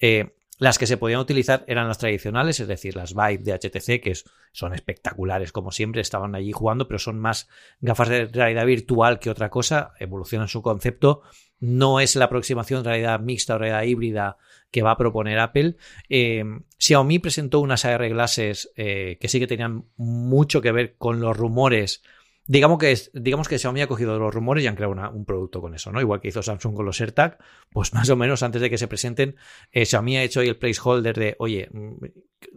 [0.00, 4.02] Eh, las que se podían utilizar eran las tradicionales, es decir, las Vive de HTC,
[4.02, 4.14] que
[4.52, 7.48] son espectaculares, como siempre, estaban allí jugando, pero son más
[7.80, 11.22] gafas de realidad virtual que otra cosa, evolucionan su concepto.
[11.60, 14.36] No es la aproximación de realidad mixta o realidad híbrida
[14.70, 15.76] que va a proponer Apple.
[16.08, 16.44] Eh,
[16.78, 21.36] Xiaomi presentó unas AR Glasses eh, que sí que tenían mucho que ver con los
[21.36, 22.02] rumores
[22.50, 25.74] Digamos que, digamos que Xiaomi ha cogido los rumores y han creado un producto con
[25.74, 26.00] eso, ¿no?
[26.00, 27.36] Igual que hizo Samsung con los AirTag,
[27.68, 29.36] pues más o menos antes de que se presenten,
[29.70, 32.04] eh, Xiaomi ha hecho ahí el placeholder de, oye, mm,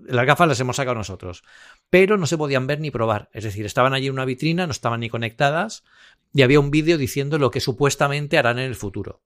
[0.06, 1.44] las gafas las hemos sacado nosotros,
[1.90, 3.30] pero no se podían ver ni probar.
[3.34, 5.84] Es decir, estaban allí en una vitrina, no estaban ni conectadas
[6.34, 9.22] y había un vídeo diciendo lo que supuestamente harán en el futuro.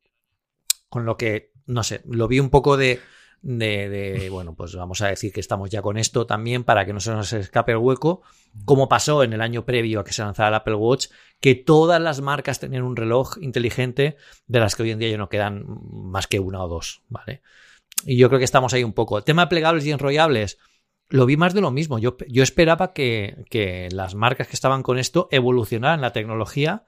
[0.89, 2.99] Con lo que, no sé, lo vi un poco de
[3.45, 6.99] de, bueno, pues vamos a decir que estamos ya con esto también para que no
[6.99, 8.23] se nos escape el hueco,
[8.65, 11.07] como pasó en el año previo a que se lanzara el Apple Watch,
[11.39, 14.17] que todas las marcas tenían un reloj inteligente
[14.47, 17.43] de las que hoy en día ya no quedan más que una o dos, ¿vale?
[18.03, 19.19] Y yo creo que estamos ahí un poco.
[19.19, 20.57] El tema plegables y enrollables,
[21.09, 21.99] lo vi más de lo mismo.
[21.99, 26.85] Yo, yo esperaba que, que las marcas que estaban con esto evolucionaran la tecnología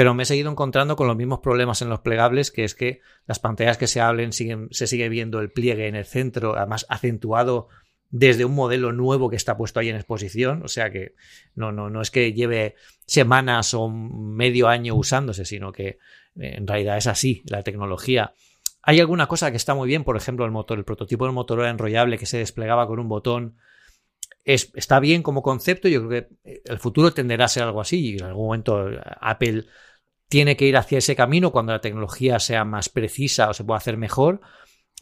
[0.00, 3.02] pero me he seguido encontrando con los mismos problemas en los plegables, que es que
[3.26, 6.86] las pantallas que se hablen siguen, se sigue viendo el pliegue en el centro, además
[6.88, 7.68] acentuado
[8.08, 11.16] desde un modelo nuevo que está puesto ahí en exposición, o sea que
[11.54, 15.98] no, no, no es que lleve semanas o medio año usándose, sino que eh,
[16.34, 18.32] en realidad es así, la tecnología.
[18.80, 21.62] Hay alguna cosa que está muy bien, por ejemplo, el motor, el prototipo del motor
[21.66, 23.58] enrollable que se desplegaba con un botón.
[24.46, 28.12] Es, está bien como concepto, yo creo que el futuro tenderá a ser algo así
[28.12, 28.88] y en algún momento
[29.20, 29.66] Apple
[30.30, 33.78] tiene que ir hacia ese camino cuando la tecnología sea más precisa o se pueda
[33.78, 34.40] hacer mejor.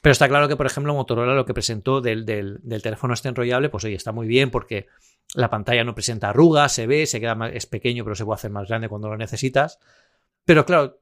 [0.00, 2.24] Pero está claro que, por ejemplo, Motorola lo que presentó del,
[2.82, 4.86] teléfono este enrollable, pues oye, está muy bien porque
[5.34, 8.36] la pantalla no presenta arrugas, se ve, se queda más, es pequeño, pero se puede
[8.36, 9.78] hacer más grande cuando lo necesitas.
[10.46, 10.98] Pero claro,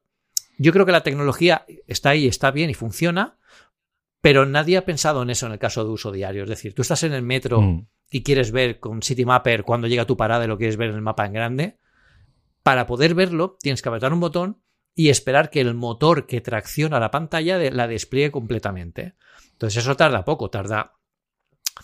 [0.59, 3.39] yo creo que la tecnología está ahí, está bien y funciona,
[4.21, 6.43] pero nadie ha pensado en eso en el caso de uso diario.
[6.43, 7.87] Es decir, tú estás en el metro mm.
[8.11, 11.03] y quieres ver con Citymapper cuando llega tu parada y lo quieres ver en el
[11.03, 11.79] mapa en grande
[12.67, 14.61] para poder verlo, tienes que apretar un botón
[14.93, 19.15] y esperar que el motor que tracciona la pantalla la despliegue completamente.
[19.53, 20.95] Entonces eso tarda poco, tarda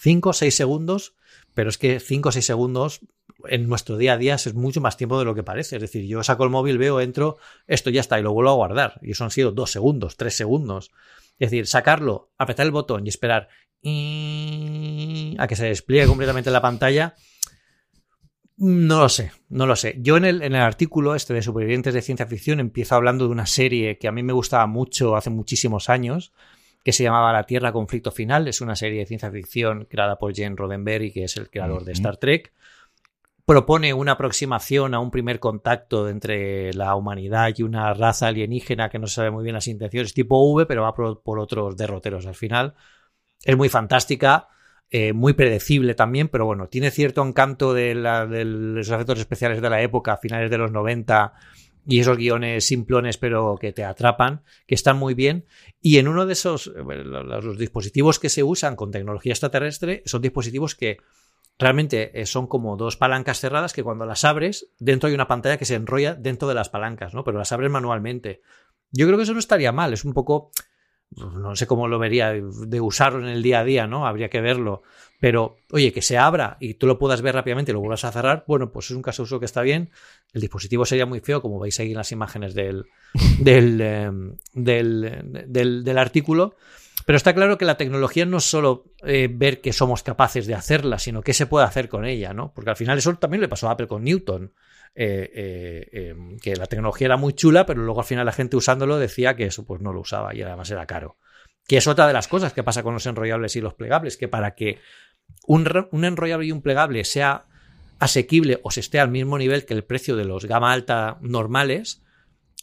[0.00, 1.14] 5 o 6 segundos,
[1.54, 3.00] pero es que 5 o 6 segundos
[3.44, 5.76] en nuestro día a día es mucho más tiempo de lo que parece.
[5.76, 7.36] Es decir, yo saco el móvil, veo, entro,
[7.68, 8.98] esto ya está y lo vuelvo a guardar.
[9.02, 10.90] Y eso han sido 2 segundos, 3 segundos.
[11.38, 13.46] Es decir, sacarlo, apretar el botón y esperar
[13.84, 17.14] a que se despliegue completamente la pantalla
[18.57, 19.96] no lo sé, no lo sé.
[19.98, 23.32] Yo en el, en el, artículo este de supervivientes de ciencia ficción empiezo hablando de
[23.32, 26.32] una serie que a mí me gustaba mucho hace muchísimos años,
[26.84, 28.48] que se llamaba La Tierra Conflicto Final.
[28.48, 31.92] Es una serie de ciencia ficción creada por Jane Roddenberry, que es el creador de
[31.92, 32.53] Star Trek.
[33.44, 38.98] Propone una aproximación a un primer contacto entre la humanidad y una raza alienígena que
[38.98, 42.26] no se sabe muy bien las intenciones, tipo V, pero va por, por otros derroteros
[42.26, 42.74] al final.
[43.44, 44.48] Es muy fantástica
[44.95, 49.80] eh, muy predecible también, pero bueno, tiene cierto encanto de, los efectos especiales de la
[49.80, 51.32] época, finales de los 90,
[51.86, 55.47] y esos guiones simplones pero que te atrapan, que están muy bien.
[55.80, 60.74] Y en uno de esos, los dispositivos que se usan con tecnología extraterrestre son dispositivos
[60.74, 60.99] que
[61.59, 65.57] realmente eh, son como dos palancas cerradas que cuando las abres, dentro hay una pantalla
[65.57, 67.24] que se enrolla dentro de las palancas, ¿no?
[67.24, 68.43] Pero las abres manualmente.
[68.90, 70.51] Yo creo que eso no estaría mal, es un poco
[71.16, 74.06] no sé cómo lo vería de usarlo en el día a día, ¿no?
[74.06, 74.82] Habría que verlo.
[75.22, 78.10] Pero, oye, que se abra y tú lo puedas ver rápidamente y lo vuelvas a
[78.10, 79.90] cerrar, bueno, pues es un caso de uso que está bien.
[80.32, 82.86] El dispositivo sería muy feo, como veis ahí en las imágenes del,
[83.38, 86.56] del, em, del, artículo.
[87.06, 90.54] Pero está claro que la tecnología no es solo eh, ver que somos capaces de
[90.54, 92.52] hacerla, sino qué se puede hacer con ella, ¿no?
[92.52, 94.52] Porque al final eso también le pasó a Apple con Newton.
[94.95, 98.57] Eh, eh, em, que la tecnología era muy chula, pero luego al final la gente
[98.57, 101.16] usándolo decía que eso pues no lo usaba y además era caro.
[101.66, 104.28] Que es otra de las cosas que pasa con los enrollables y los plegables, que
[104.28, 104.80] para que
[105.47, 107.47] un, un enrollable y un plegable sea
[108.01, 112.03] asequible o se esté al mismo nivel que el precio de los gama alta normales,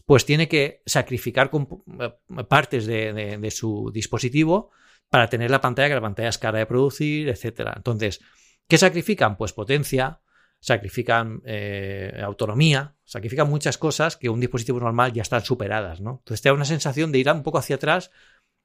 [0.06, 4.72] pues tiene que sacrificar eh, partes de, de, su dispositivo
[5.10, 7.72] para tener la pantalla, que la pantalla es cara de producir, etc.
[7.76, 8.20] Entonces,
[8.68, 9.38] ¿qué sacrifican?
[9.38, 10.20] Pues potencia,
[10.60, 16.18] sacrifican eh, autonomía, sacrifican muchas cosas que un dispositivo normal ya están superadas, ¿no?
[16.20, 18.12] Entonces te da una sensación de ir un poco hacia atrás,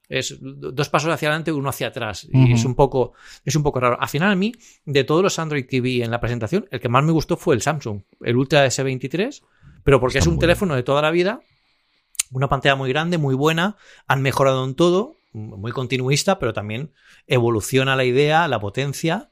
[0.09, 3.15] es dos pasos hacia adelante, uno hacia atrás, y es un poco
[3.45, 3.97] es un poco raro.
[4.01, 4.53] Al final a mí,
[4.85, 7.63] de todos los Android TV en la presentación, el que más me gustó fue el
[7.63, 9.43] Samsung, el Ultra S23,
[9.83, 11.41] pero porque es un teléfono de toda la vida
[12.35, 13.77] una pantalla muy grande, muy buena,
[14.07, 16.93] han mejorado en todo, muy continuista, pero también
[17.27, 19.31] evoluciona la idea, la potencia.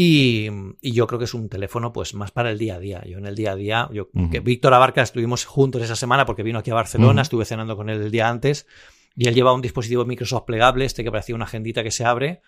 [0.00, 0.48] Y,
[0.80, 3.02] yo creo que es un teléfono pues más para el día a día.
[3.04, 6.44] Yo en el día a día, yo, que Víctor Abarca estuvimos juntos esa semana porque
[6.44, 8.68] vino aquí a Barcelona, estuve cenando con él el día antes
[9.16, 12.42] y él lleva un dispositivo Microsoft plegable, este que parecía una agendita que se abre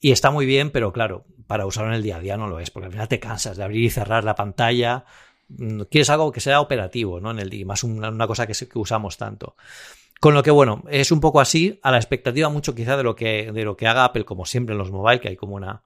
[0.00, 2.60] y está muy bien, pero claro, para usarlo en el día a día no lo
[2.60, 5.06] es, porque al final te cansas de abrir y cerrar la pantalla.
[5.48, 7.30] Mm, quieres algo que sea operativo, ¿no?
[7.30, 9.56] En el día, más una, cosa que, que, usamos tanto.
[10.20, 13.16] Con lo que, bueno, es un poco así, a la expectativa mucho quizá de lo
[13.16, 15.84] que, de lo que haga Apple, como siempre en los mobile, que hay como una,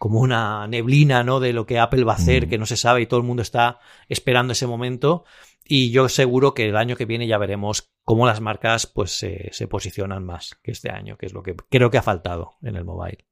[0.00, 1.40] como una neblina, ¿no?
[1.40, 2.48] De lo que Apple va a hacer, mm.
[2.48, 5.24] que no se sabe y todo el mundo está esperando ese momento.
[5.62, 9.68] Y yo seguro que el año que viene ya veremos cómo las marcas pues se
[9.68, 12.84] posicionan más que este año, que es lo que creo que ha faltado en el
[12.86, 13.26] mobile.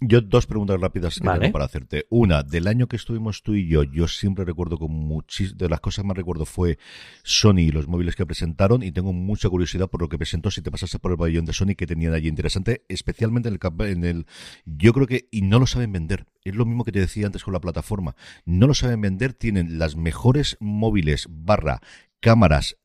[0.00, 2.06] Yo dos preguntas rápidas que tengo para hacerte.
[2.08, 5.80] Una, del año que estuvimos tú y yo, yo siempre recuerdo con muchísimas, de las
[5.80, 6.78] cosas más recuerdo fue
[7.24, 10.62] Sony y los móviles que presentaron y tengo mucha curiosidad por lo que presentó si
[10.62, 14.04] te pasaste por el pabellón de Sony que tenían allí interesante, especialmente en el, en
[14.04, 14.26] el,
[14.66, 16.26] yo creo que, y no lo saben vender.
[16.44, 18.14] Es lo mismo que te decía antes con la plataforma.
[18.44, 21.80] No lo saben vender, tienen las mejores móviles barra
[22.20, 22.76] cámaras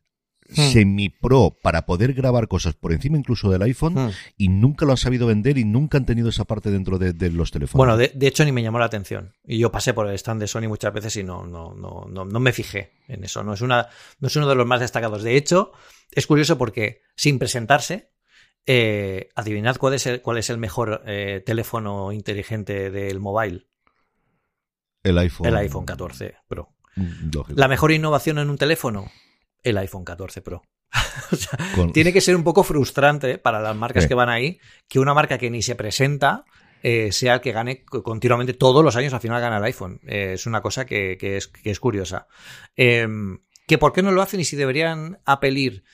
[0.50, 0.72] Hmm.
[0.72, 4.12] semi-pro para poder grabar cosas por encima incluso del iPhone hmm.
[4.38, 7.52] y nunca lo han sabido vender y nunca han tenido esa parte dentro de, los
[7.52, 7.78] teléfonos.
[7.78, 9.34] Bueno, de, hecho ni me llamó la atención.
[9.46, 12.26] Y yo pasé por el stand de Sony muchas veces y no, no, no, no,
[12.26, 13.44] no me fijé en eso.
[13.44, 13.88] No es, una,
[14.20, 15.24] no es uno de los más destacados.
[15.24, 15.72] De hecho,
[16.12, 18.12] es curioso porque sin presentarse,
[18.66, 23.68] eh, adivinad cuál es el, cuál es el mejor eh, teléfono inteligente del mobile.
[25.04, 25.48] El iPhone.
[25.48, 26.70] El iPhone 14 Pro.
[26.96, 29.12] Mm, la mejor innovación en un teléfono,
[29.64, 30.64] el iPhone 14 Pro.
[31.94, 35.38] Tiene que ser un poco frustrante para las marcas que van ahí que una marca
[35.38, 36.46] que ni se presenta
[36.84, 40.02] eh, sea el que gane continuamente todos los años, al final gana el iPhone.
[40.06, 42.28] Eh, es una cosa que, es, curiosa.
[42.76, 45.86] Em, ¿Que por qué no lo hacen y si deberían apelir?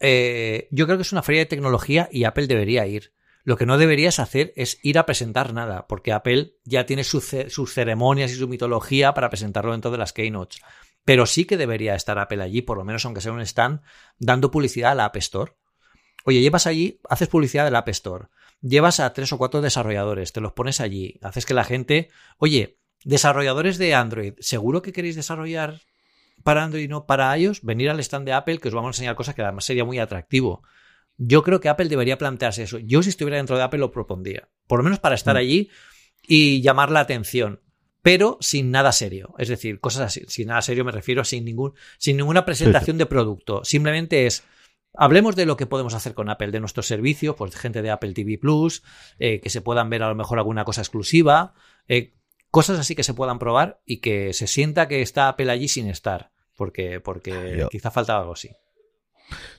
[0.00, 3.12] Eh, yo creo que es una feria de tecnología y Apple debería ir.
[3.44, 7.74] Lo que no deberías hacer es ir a presentar nada, porque Apple ya tiene sus
[7.74, 10.62] ceremonias y su mitología para presentarlo dentro de las keynotes
[11.04, 13.80] pero sí que debería estar Apple allí, por lo menos aunque sea un stand,
[14.18, 15.52] dando publicidad a la App Store.
[16.24, 18.26] Oye, llevas allí, haces publicidad de la App Store,
[18.60, 22.78] llevas a tres o cuatro desarrolladores, te los pones allí, haces que la gente, oye,
[23.04, 25.80] desarrolladores de Android, ¿seguro que queréis desarrollar
[26.44, 27.62] para Android y no para iOS?
[27.62, 29.98] Venir al stand de Apple, que os vamos a enseñar cosas que además sería muy
[29.98, 30.62] atractivo.
[31.18, 32.78] Yo creo que Apple debería plantearse eso.
[32.78, 35.38] Yo si estuviera dentro de Apple lo propondría, por lo menos para estar mm.
[35.38, 35.70] allí
[36.22, 37.60] y llamar la atención
[38.02, 39.34] pero sin nada serio.
[39.38, 40.24] Es decir, cosas así.
[40.28, 43.64] Sin nada serio me refiero sin, ningún, sin ninguna presentación de producto.
[43.64, 44.44] Simplemente es.
[44.94, 48.12] Hablemos de lo que podemos hacer con Apple, de nuestros servicios, pues gente de Apple
[48.12, 48.82] TV Plus,
[49.18, 51.54] eh, que se puedan ver a lo mejor alguna cosa exclusiva,
[51.88, 52.12] eh,
[52.50, 55.88] cosas así que se puedan probar y que se sienta que está Apple allí sin
[55.88, 58.50] estar, porque, porque quizá falta algo así.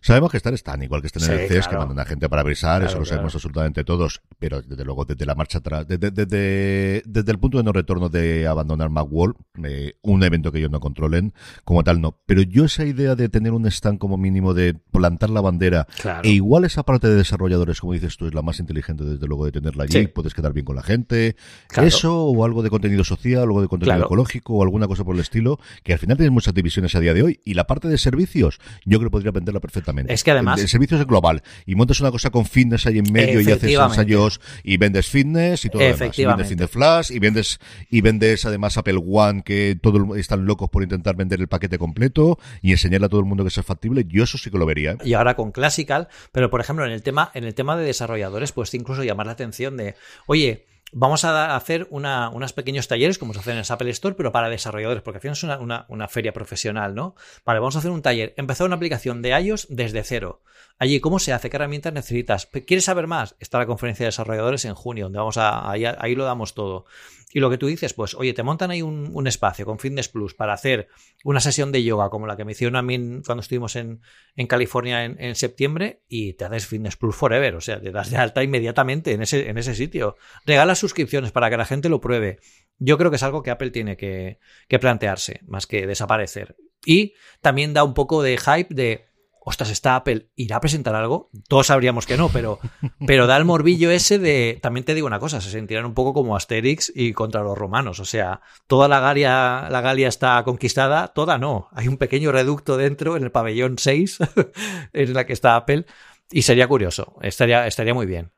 [0.02, 2.42] Sabemos que estar están, igual que están en el CES, que mandan a gente para
[2.42, 7.32] avisar, eso lo sabemos absolutamente todos, pero desde luego desde la marcha atrás, desde, desde,
[7.32, 11.34] el punto de no retorno de abandonar Macworld, eh, un evento que ellos no controlen,
[11.64, 12.18] como tal no.
[12.26, 15.88] Pero yo esa idea de tener un stand como mínimo de plantar la bandera,
[16.24, 19.46] e igual esa parte de desarrolladores, como dices tú, es la más inteligente desde luego
[19.46, 21.36] de tenerla allí, puedes quedar bien con la gente,
[21.76, 25.22] eso o algo de contenido social, algo de contenido ecológico o alguna cosa por el
[25.22, 27.40] estilo, que al final tienes muchas divisiones a día de hoy.
[27.44, 30.14] Y la parte de servicios, yo creo que podría venderla perfectamente.
[30.14, 30.60] Es que además.
[30.60, 31.42] El, servicio es global.
[31.66, 35.64] Y montas una cosa con fitness ahí en medio y haces ensayos y vendes fitness
[35.64, 36.20] y todo lo demás.
[36.20, 37.60] Y vendes fitness flash y vendes,
[37.90, 42.38] y vendes además Apple One que todo están locos por intentar vender el paquete completo
[42.62, 44.06] y enseñarle a todo el mundo que es factible.
[44.08, 44.92] Yo eso sí que lo vería.
[44.92, 44.98] ¿eh?
[45.06, 48.52] Y ahora con Classical, pero por ejemplo en el tema, en el tema de desarrolladores,
[48.52, 49.96] pues incluso llamar la atención de,
[50.28, 54.32] oye, vamos a hacer unos pequeños talleres, como se hacen en el Apple Store, pero
[54.32, 57.16] para desarrolladores, porque final es una, una, feria profesional, ¿no?
[57.46, 58.34] Vale, vamos a hacer un taller.
[58.38, 60.42] Empezar una aplicación de iOS desde cero.
[60.80, 61.50] Allí, ¿cómo se hace?
[61.50, 62.48] ¿Qué herramientas necesitas?
[62.48, 63.36] ¿Quieres saber más?
[63.40, 66.86] Está la conferencia de desarrolladores en junio, donde vamos a, ahí lo damos todo.
[67.34, 70.36] Y lo que tú dices, pues, oye, te montan ahí un, espacio con Fitness Plus
[70.36, 70.88] para hacer
[71.24, 74.02] una sesión de yoga como la que me hicieron a mí cuando estuvimos en,
[74.48, 77.56] California en, septiembre y te haces Fitness Plus Forever.
[77.56, 80.16] O sea, te das de alta inmediatamente en ese, en ese sitio.
[80.46, 82.40] Regalas suscripciones para que la gente lo pruebe.
[82.78, 84.38] Yo creo que es algo que Apple tiene que
[84.80, 86.56] plantearse, más que desaparecer.
[86.86, 89.06] Y también da un poco de hype de
[89.46, 91.30] ostras, está Apple, ¿irá a presentar algo?
[91.48, 92.60] Todos sabríamos que no, pero,
[93.08, 96.14] pero da el morbillo ese de, también te digo una cosa, se sentirán un poco
[96.14, 101.10] como Asterix y contra los romanos, o sea, toda la Galia, la Galia está conquistada,
[101.10, 104.20] toda no, hay un pequeño reducto dentro en el pabellón 6,
[104.94, 105.86] en la que está Apple,
[106.32, 108.32] y sería curioso, estaría, estaría muy bien.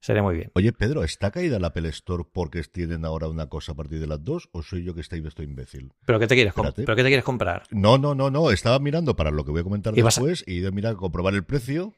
[0.00, 0.50] Sería muy bien.
[0.54, 4.06] Oye, Pedro, ¿está caída la Apple Store porque tienen ahora una cosa a partir de
[4.06, 5.92] las dos o soy yo que estoy, estoy imbécil?
[6.06, 7.64] ¿Pero qué te quieres, ¿Pero qué te quieres comprar?
[7.70, 8.50] No, no, no, no.
[8.50, 11.34] Estaba mirando para lo que voy a comentar después y he ido a mirar, comprobar
[11.34, 11.94] el precio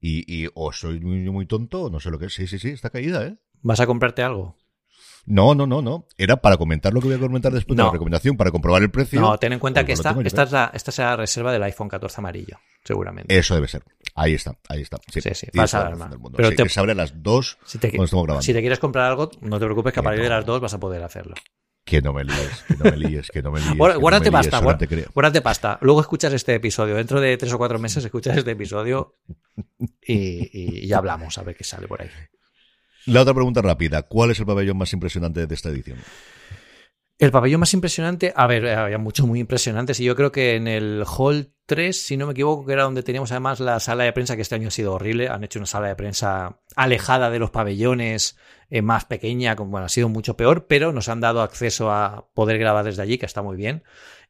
[0.00, 2.34] y, y o soy muy, muy tonto o no sé lo que es.
[2.34, 3.36] Sí, sí, sí, está caída, ¿eh?
[3.62, 4.56] ¿Vas a comprarte algo?
[5.26, 6.06] No, no, no, no.
[6.18, 8.90] Era para comentar lo que voy a comentar después de la recomendación, para comprobar el
[8.90, 9.20] precio.
[9.20, 11.88] No, ten en cuenta que esta, esta, es la, esta es la reserva del iPhone
[11.88, 13.36] 14 amarillo, seguramente.
[13.36, 13.84] Eso debe ser.
[14.14, 14.98] Ahí está, ahí está.
[15.12, 15.46] Sí, sí, sí.
[15.54, 15.92] Vas a
[16.36, 18.42] Pero te, que se abre las dos si te, cuando estamos grabando.
[18.42, 20.72] Si te quieres comprar algo, no te preocupes que a partir de las dos vas
[20.72, 21.34] a poder hacerlo.
[21.84, 23.76] Que no me líes, que no me líes, que no me líes.
[23.76, 25.78] guárdate pasta, guárdate pasta.
[25.82, 26.94] Luego escuchas este episodio.
[26.94, 29.18] Dentro de tres o cuatro meses escuchas este episodio
[30.00, 32.08] y, y ya hablamos a ver qué sale por ahí.
[33.06, 34.02] La otra pregunta rápida.
[34.04, 35.98] ¿Cuál es el pabellón más impresionante de esta edición?
[37.16, 40.66] El pabellón más impresionante, a ver, había muchos muy impresionantes y yo creo que en
[40.66, 44.12] el Hall 3, si no me equivoco, que era donde teníamos además la sala de
[44.12, 47.38] prensa, que este año ha sido horrible, han hecho una sala de prensa alejada de
[47.38, 48.36] los pabellones,
[48.68, 52.58] eh, más pequeña, bueno, ha sido mucho peor, pero nos han dado acceso a poder
[52.58, 53.84] grabar desde allí, que está muy bien.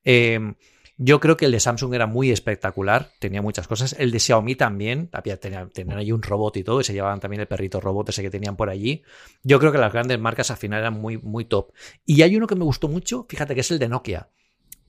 [0.05, 0.55] Eh,
[0.97, 3.97] yo creo que el de Samsung era muy espectacular, tenía muchas cosas.
[3.99, 7.40] El de Xiaomi también, había, tenían, ahí un robot y todo, y se llevaban también
[7.40, 9.03] el perrito robot ese que tenían por allí.
[9.42, 11.72] Yo creo que las grandes marcas al final eran muy, muy top.
[12.07, 14.28] Y hay uno que me gustó mucho, fíjate que es el de Nokia.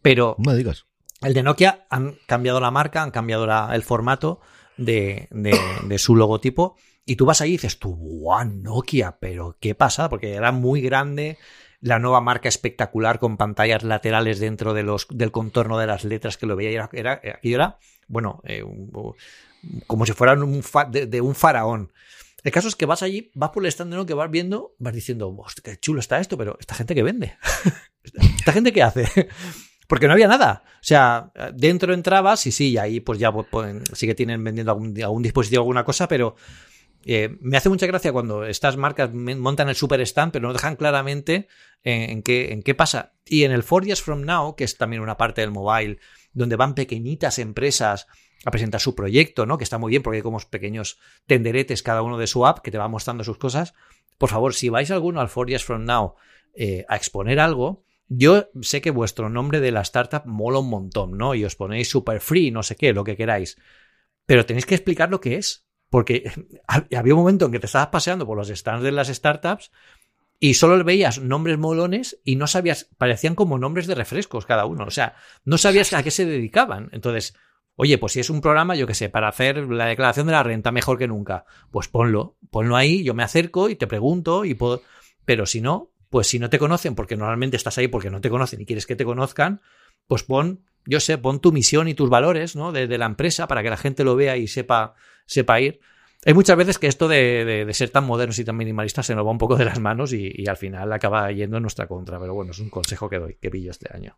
[0.02, 0.36] Pero.
[0.38, 0.86] No digas.
[1.22, 4.42] El de Nokia han cambiado la marca, han cambiado el formato
[4.78, 6.76] de, de, su logotipo.
[7.06, 10.82] Y tú vas ahí y dices, tú, guau, Nokia, pero qué pasa, porque era muy
[10.82, 11.38] grande,
[11.82, 16.38] la nueva marca espectacular con pantallas laterales dentro de los, del contorno de las letras
[16.38, 16.70] que lo veía.
[16.72, 18.64] Era, era, era bueno, eh,
[19.88, 21.92] como si fueran un de, un faraón.
[22.44, 25.36] El caso es que vas allí, vas por el stand que vas viendo, vas diciendo,
[25.64, 27.36] qué chulo está esto, pero esta gente que vende,
[28.38, 29.30] esta gente que hace.
[29.88, 30.64] Porque no había nada.
[30.66, 33.32] O sea, dentro entrabas y sí, ahí pues ya
[33.94, 36.36] sí que tienen vendiendo algún dispositivo, alguna cosa, pero
[37.06, 40.76] eh, me hace mucha gracia cuando estas marcas montan el super stand, pero no dejan
[40.76, 41.48] claramente
[41.84, 43.14] en, qué, pasa.
[43.26, 46.00] Y en el Four Years From Now, que es también una parte del mobile,
[46.34, 48.08] donde van pequeñitas empresas
[48.44, 49.60] a presentar su proyecto, ¿no?
[49.60, 50.98] Que está muy bien porque hay como pequeños
[51.28, 53.76] tenderetes cada uno de su app que te va mostrando sus cosas.
[54.18, 56.16] Por favor, si vais alguno al Four Years From Now
[56.56, 61.18] eh, a exponer algo, yo sé que vuestro nombre de la startup mola un montón,
[61.18, 61.36] ¿no?
[61.36, 63.58] Y os ponéis super free, no sé qué, lo que queráis.
[64.26, 65.65] Pero tenéis que explicar lo que es.
[65.96, 66.30] Porque
[66.68, 69.72] había un momento en que te estabas paseando por los stands de las startups
[70.42, 74.84] y solo veías nombres molones y no sabías, parecían como nombres de refrescos cada uno.
[74.84, 75.16] O sea,
[75.46, 76.90] no sabías a qué se dedicaban.
[76.92, 77.34] Entonces,
[77.78, 80.44] oye, pues si es un programa, yo qué sé, para hacer la declaración de la
[80.44, 84.54] renta mejor que nunca, pues ponlo, ponlo ahí, yo me acerco y te pregunto y
[84.54, 84.82] puedo.
[85.24, 88.30] Pero si no, pues si no te conocen, porque normalmente estás ahí porque no te
[88.30, 89.62] conocen y quieres que te conozcan,
[90.08, 92.74] pues pon, yo sé, pon tu misión y tus valores, ¿no?
[92.74, 94.96] De, de la empresa para que la gente lo vea y sepa
[95.26, 95.80] sepa ir.
[96.26, 99.32] Hay muchas veces que esto de, ser tan modernos y tan minimalistas se nos va
[99.32, 102.20] un poco de las manos y, al final acaba yendo en nuestra contra.
[102.20, 104.18] Pero bueno, es un consejo que doy, que pillo este año.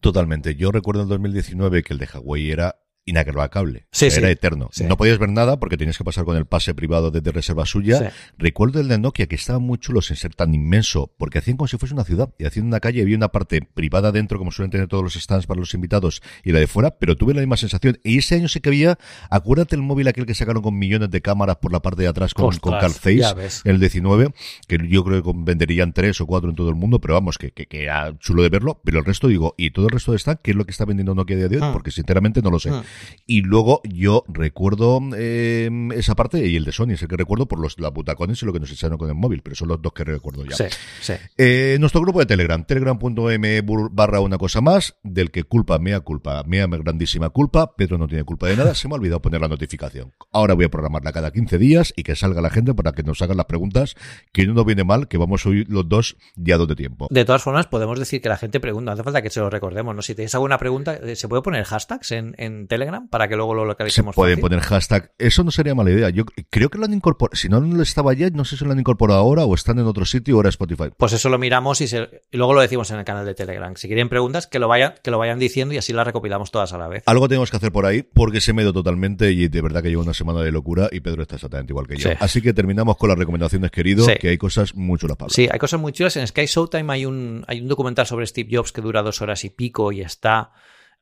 [0.00, 0.54] Totalmente.
[0.54, 3.86] Yo recuerdo en 2019 que el de Huawei era inacabable.
[3.92, 4.68] Sí, era eterno.
[4.86, 8.12] No podías ver nada porque tenías que pasar con el pase privado desde reserva suya.
[8.36, 11.68] Recuerdo el de Nokia que estaba muy chulo sin ser tan inmenso porque hacían como
[11.68, 14.70] si fuese una ciudad y hacían una calle había una parte privada dentro como suelen
[14.70, 17.56] tener todos los stands para los invitados y la de fuera, pero tuve la misma
[17.56, 17.98] sensación.
[18.02, 18.98] Y ese año sí que había,
[19.30, 22.34] acuérdate el móvil aquel que sacaron con millones de cámaras por la parte de atrás
[22.34, 24.34] con, con Carl Zeiss, el 19,
[24.66, 27.52] que yo creo que venderían tres o cuatro en todo el mundo, pero vamos, que,
[27.52, 30.40] que, era chulo de verlo, pero el resto digo, y todo el resto de stand,
[30.42, 31.62] ¿qué es lo que está vendiendo Nokia a día de hoy?
[31.64, 31.70] Ah.
[31.72, 32.70] Porque sinceramente no lo sé.
[32.70, 32.82] Ah.
[33.26, 37.46] Y luego yo recuerdo eh, esa parte y el de Sony es el que recuerdo
[37.46, 39.92] por los butacones y lo que nos echaron con el móvil, pero son los dos
[39.92, 40.56] que recuerdo ya.
[40.56, 40.64] Sí,
[41.00, 41.14] sí.
[41.36, 46.42] Eh, nuestro grupo de Telegram, telegram.m barra una cosa más, del que culpa, mea culpa,
[46.44, 49.48] mea grandísima culpa, Pedro no tiene culpa de nada, se me ha olvidado poner la
[49.48, 50.12] notificación.
[50.32, 53.20] Ahora voy a programarla cada 15 días y que salga la gente para que nos
[53.22, 53.94] hagan las preguntas,
[54.32, 57.08] que no nos viene mal, que vamos a oír los dos ya dos de tiempo.
[57.10, 59.50] De todas formas, podemos decir que la gente pregunta, no hace falta que se lo
[59.50, 60.02] recordemos, ¿no?
[60.02, 63.54] Si tenéis alguna pregunta, eh, ¿se puede poner hashtags en, en Telegram para que luego
[63.54, 64.14] lo localicemos.
[64.14, 65.12] Se pueden poner hashtag.
[65.18, 66.10] Eso no sería mala idea.
[66.10, 67.36] Yo creo que lo han incorporado.
[67.36, 69.86] Si no lo estaba ya, no sé si lo han incorporado ahora o están en
[69.86, 70.90] otro sitio o ahora Spotify.
[70.96, 71.86] Pues eso lo miramos y,
[72.32, 73.74] luego lo decimos en el canal de Telegram.
[73.76, 76.72] Si quieren preguntas, que lo vayan, que lo vayan diciendo y así las recopilamos todas
[76.72, 77.02] a la vez.
[77.06, 79.88] Algo tenemos que hacer por ahí porque se me dio totalmente y de verdad que
[79.88, 82.10] llevo una semana de locura y Pedro está exactamente igual que yo.
[82.20, 85.58] Así que terminamos con las recomendaciones, querido, que hay cosas muy chulas para Sí, hay
[85.58, 86.16] cosas muy chulas.
[86.16, 89.44] En Sky Showtime hay un, hay un documental sobre Steve Jobs que dura dos horas
[89.44, 90.52] y pico y está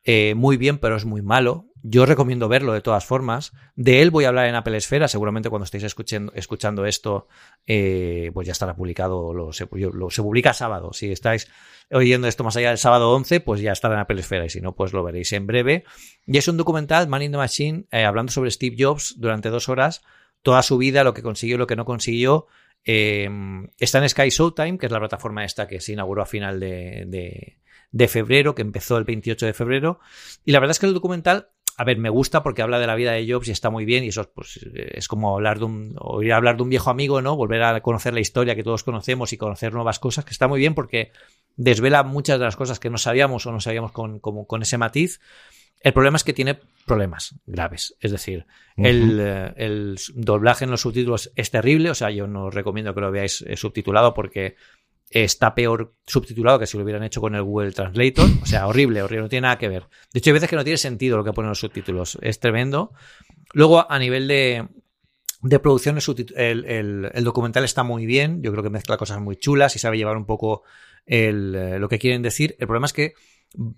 [0.04, 1.66] eh, muy bien, pero es muy malo.
[1.82, 3.52] Yo recomiendo verlo de todas formas.
[3.74, 5.06] De él voy a hablar en Apple Esfera.
[5.06, 7.28] Seguramente cuando estéis escuchando, escuchando esto,
[7.66, 9.34] eh, pues ya estará publicado.
[9.34, 10.92] Lo se, publica sábado.
[10.94, 11.50] Si estáis
[11.90, 14.46] oyendo esto más allá del sábado 11, pues ya estará en Apple Esfera.
[14.46, 15.84] Y si no, pues lo veréis en breve.
[16.26, 19.68] Y es un documental, Man in the Machine, eh, hablando sobre Steve Jobs durante dos
[19.68, 20.02] horas
[20.42, 22.46] toda su vida, lo que consiguió, lo que no consiguió.
[22.84, 27.56] Está en Sky Showtime, que es la plataforma esta que se inauguró a final de,
[28.08, 30.00] febrero, que empezó el 28 de febrero.
[30.44, 32.94] Y la verdad es que el documental a ver, me gusta porque habla de la
[32.94, 35.96] vida de Jobs y está muy bien y eso pues, es como hablar de un,
[35.98, 37.36] oír hablar de un viejo amigo, ¿no?
[37.36, 40.60] Volver a conocer la historia que todos conocemos y conocer nuevas cosas, que está muy
[40.60, 41.10] bien porque
[41.56, 45.20] desvela muchas de las cosas que no sabíamos o no sabíamos con, con ese matiz.
[45.84, 47.94] El problema es que tiene problemas graves.
[48.00, 48.46] Es decir,
[48.78, 51.90] eh, el, doblaje en los subtítulos es terrible.
[51.90, 54.56] O sea, yo no os recomiendo que lo veáis eh, subtitulado porque
[55.10, 58.28] está peor subtitulado que si lo hubieran hecho con el Google Translator.
[58.42, 59.84] O sea, horrible, horrible, no tiene nada que ver.
[60.12, 62.18] De hecho, hay veces que no tiene sentido lo que ponen los subtítulos.
[62.20, 62.92] Es tremendo.
[63.52, 64.66] Luego, a nivel de,
[65.42, 65.98] de producción,
[66.36, 68.42] el, documental está muy bien.
[68.42, 70.62] Yo creo que mezcla cosas muy chulas y sabe llevar un poco
[71.06, 72.56] eh, lo que quieren decir.
[72.58, 73.14] El problema es que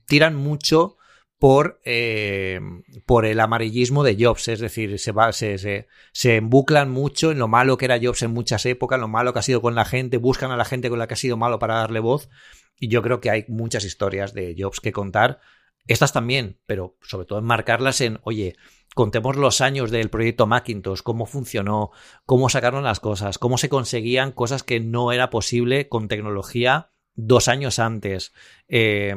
[0.06, 0.96] tiran mucho
[1.38, 2.60] por, eh,
[3.04, 7.76] por el amarillismo de Jobs, es decir, se, se, se, embuclan mucho en lo malo
[7.76, 10.50] que era Jobs en muchas épocas, lo malo que ha sido con la gente, buscan
[10.50, 12.30] a la gente con la que ha sido malo para darle voz,
[12.78, 15.40] y yo creo que hay muchas historias de Jobs que contar,
[15.86, 18.56] estas también, pero sobre todo enmarcarlas en, oye,
[18.94, 21.90] contemos los años del proyecto Macintosh, cómo funcionó,
[22.24, 27.48] cómo sacaron las cosas, cómo se conseguían cosas que no era posible con tecnología dos
[27.48, 28.32] años antes.
[28.68, 29.14] Eh,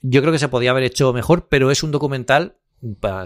[0.00, 2.56] yo creo que se podía haber hecho mejor, pero es un documental,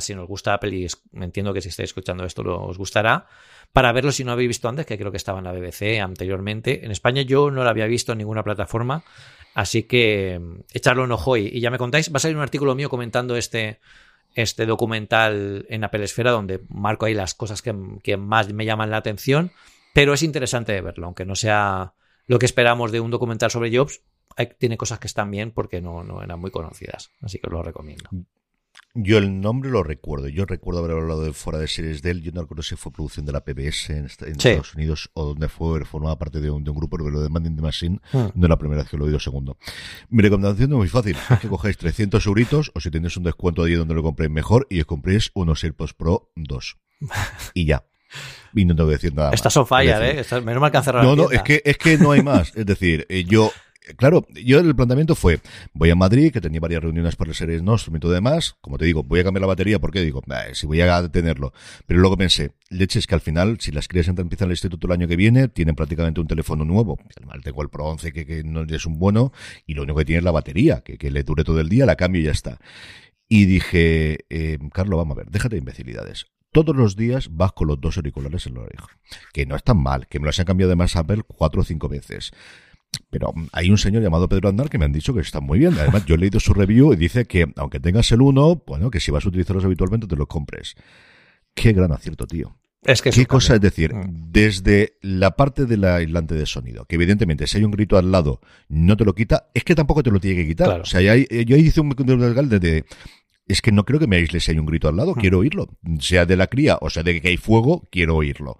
[0.00, 3.26] si nos gusta Apple, y entiendo que si estáis escuchando esto os gustará,
[3.72, 6.84] para verlo si no habéis visto antes, que creo que estaba en la BBC anteriormente.
[6.84, 9.04] En España yo no lo había visto en ninguna plataforma,
[9.54, 12.12] así que mm, echarlo un ojo y, ya me contáis.
[12.12, 13.80] Va a salir un artículo mío comentando este,
[14.34, 18.98] este documental en Apple Esfera, donde marco ahí las cosas que, más me llaman la
[18.98, 19.52] atención,
[19.94, 21.94] pero es interesante verlo, aunque no sea
[22.26, 24.02] lo que esperamos de un documental sobre Jobs,
[24.58, 27.10] tiene cosas que están bien porque no, no eran muy conocidas.
[27.20, 28.10] Así que os lo recomiendo.
[28.94, 30.28] Yo el nombre lo recuerdo.
[30.28, 32.22] Yo recuerdo haber hablado de fuera de series de él.
[32.22, 35.84] Yo no recuerdo si fue producción de la PBS en, Estados Unidos o donde fue,
[35.84, 38.18] formaba parte de un, grupo, pero lo de Manding the Machine hmm.
[38.34, 39.56] no es la primera vez que lo he oído segundo.
[40.10, 41.16] Mi recomendación es muy fácil.
[41.30, 44.66] Es que cogáis 300 euritos o si tenéis un descuento allí donde lo compréis mejor
[44.68, 46.78] y os compréis unos AirPods Pro 2.
[47.54, 47.84] Y ya.
[48.54, 49.36] Y no tengo que decir nada más.
[49.36, 50.24] Estás on fire, ¿eh?
[50.42, 52.54] menos mal que han cerrado No, no, es que, es que no hay más.
[52.54, 53.50] Es decir, eh, yo
[53.96, 55.40] claro, yo el planteamiento fue,
[55.72, 58.84] voy a Madrid, que tenía varias reuniones para series no, y todo demás, como te
[58.84, 60.22] digo, voy a cambiar la batería, porque digo,
[60.52, 61.52] si voy a tenerlo.
[61.86, 64.92] Pero luego pensé, leche es que al final, si las crías empiezan el instituto el
[64.92, 66.98] año que viene, tienen prácticamente un teléfono nuevo.
[67.16, 69.32] Además tengo el Pro 11, que, que no es un bueno,
[69.66, 71.86] y lo único que tiene es la batería, que, que le dure todo el día,
[71.86, 72.58] la cambio y ya está.
[73.28, 77.66] Y dije, eh, Carlos, vamos a ver, déjate de imbecilidades todos los días vas con
[77.66, 78.86] los dos auriculares en la oreja.
[79.32, 81.64] Que no es tan mal, que me los han cambiado de más Apple cuatro o
[81.64, 82.32] cinco veces.
[83.10, 85.74] Pero hay un señor llamado Pedro Andar que me han dicho que está muy bien.
[85.78, 89.00] Además, yo he leído su review y dice que aunque tengas el uno, bueno, que
[89.00, 90.74] si vas a utilizarlos habitualmente te los compres.
[91.54, 92.56] Qué gran acierto, tío.
[92.84, 93.54] Es que ¿Qué cosa?
[93.54, 94.32] Es decir, mm.
[94.32, 98.40] desde la parte del aislante de sonido, que evidentemente si hay un grito al lado
[98.68, 100.80] no te lo quita, es que tampoco te lo tiene que quitar.
[100.80, 102.84] O sea, yo ahí hice un legal de,
[103.46, 105.20] es que no creo que me aísle si hay un grito al lado, mm.
[105.20, 105.68] quiero oírlo.
[106.00, 108.58] Sea de la cría o sea de que hay fuego, quiero oírlo.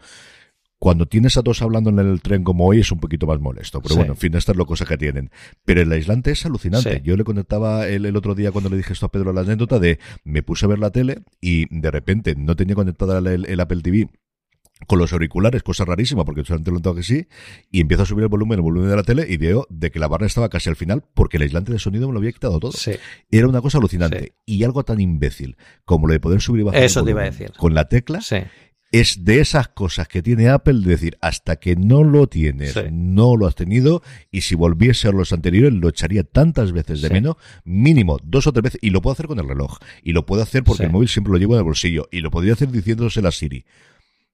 [0.82, 3.80] Cuando tienes a dos hablando en el tren como hoy es un poquito más molesto,
[3.80, 5.30] pero bueno, en fin, estas es lo cosa que tienen.
[5.64, 7.00] Pero el aislante es alucinante.
[7.04, 9.78] Yo le conectaba el, el, otro día cuando le dije esto a Pedro la anécdota
[9.78, 13.80] de me puse a ver la tele y de repente no tenía conectada el, Apple
[13.80, 14.08] TV
[14.88, 17.28] con los auriculares, cosa rarísima, porque solamente lo tengo que sí,
[17.70, 20.00] y empiezo a subir el volumen, el volumen de la tele, y veo de que
[20.00, 22.58] la barra estaba casi al final, porque el aislante de sonido me lo había quitado
[22.58, 22.72] todo.
[23.30, 24.34] Era una cosa alucinante.
[24.44, 27.26] Y algo tan imbécil como lo de poder subir y bajar Eso te iba a
[27.26, 27.52] decir.
[27.56, 28.20] con la tecla,
[28.92, 33.36] es de esas cosas que tiene Apple, de decir, hasta que no lo tienes, no
[33.36, 37.36] lo has tenido, y si volviese a los anteriores, lo echaría tantas veces de menos,
[37.64, 40.42] mínimo dos o tres veces, y lo puedo hacer con el reloj, y lo puedo
[40.42, 43.26] hacer porque el móvil siempre lo llevo en el bolsillo, y lo podría hacer diciéndose
[43.26, 43.64] a Siri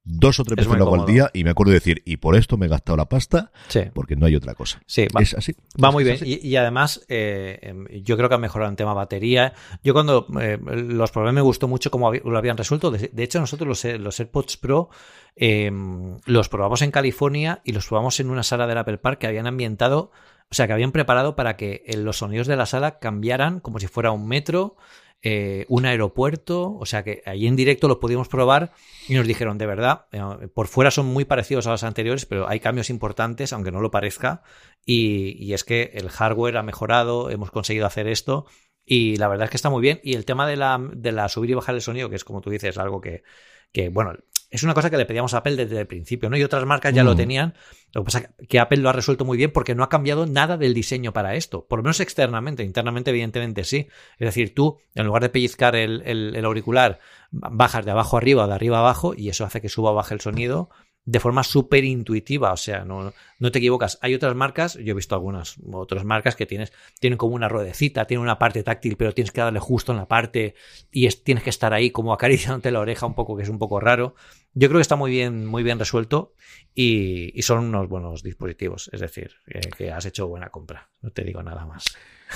[0.09, 2.35] dos o tres veces lo hago al día y me acuerdo de decir, y por
[2.35, 3.53] esto me he gastado la pasta,
[3.93, 4.81] porque no hay otra cosa.
[4.87, 5.55] Sí, va, es así.
[5.83, 6.19] Va muy bien.
[6.25, 9.53] Y, además, eh, em, yo creo que ha mejorado en tema batería.
[9.85, 12.91] Yo cuando eh, los problemas me gustó mucho cómo lo habían resuelto.
[12.91, 14.89] De, hecho, nosotros los, los AirPods Pro
[15.37, 19.27] em, los probamos en California y los probamos en una sala del Apple Park que
[19.27, 20.11] habían ambientado,
[20.51, 23.79] o sea, que habían preparado para que eh, los sonidos de la sala cambiaran como
[23.79, 24.77] si fuera un metro.
[25.21, 28.71] Eh, un aeropuerto, o sea que ahí en directo lo pudimos probar
[29.09, 30.21] y nos dijeron, de verdad, eh,
[30.55, 33.91] por fuera son muy parecidos a los anteriores, pero hay cambios importantes, aunque no lo
[33.91, 34.45] parezca,
[34.87, 38.47] y, es que el hardware ha mejorado, hemos conseguido hacer esto,
[38.85, 41.29] y la verdad es que está muy bien, y el tema de la, de la
[41.29, 43.25] subir y bajar el sonido, que es como tú dices, algo que,
[43.73, 44.13] que bueno,
[44.51, 46.37] es una cosa que le pedíamos a Apple desde el principio, ¿no?
[46.37, 47.17] Y otras marcas ya lo mm.
[47.17, 47.55] tenían.
[47.93, 50.27] Lo que pasa es que Apple lo ha resuelto muy bien porque no ha cambiado
[50.27, 51.67] nada del diseño para esto.
[51.67, 52.63] Por lo menos externamente.
[52.63, 53.89] Internamente, evidentemente, sí.
[54.19, 56.99] Es decir, tú, en lugar de pellizcar el, el auricular,
[57.31, 60.15] bajas de abajo arriba o de arriba abajo y eso hace que suba o baje
[60.15, 60.71] el sonido
[61.09, 63.99] de forma súper intuitiva, o sea, no, no, te equivocas.
[64.03, 68.07] Hay otras marcas, yo he visto algunas otras marcas que tienes, tienen como una ruedecita,
[68.07, 70.55] tienen una parte táctil, pero tienes que darle justo en la parte
[70.91, 73.81] y tienes que estar ahí como acariciándote la oreja un poco, que es un poco
[73.81, 74.15] raro.
[74.55, 76.35] Yo creo que está muy bien, muy bien resuelto
[76.75, 79.33] y, son unos buenos dispositivos, es decir,
[79.77, 81.85] que has hecho buena compra, no te digo nada más.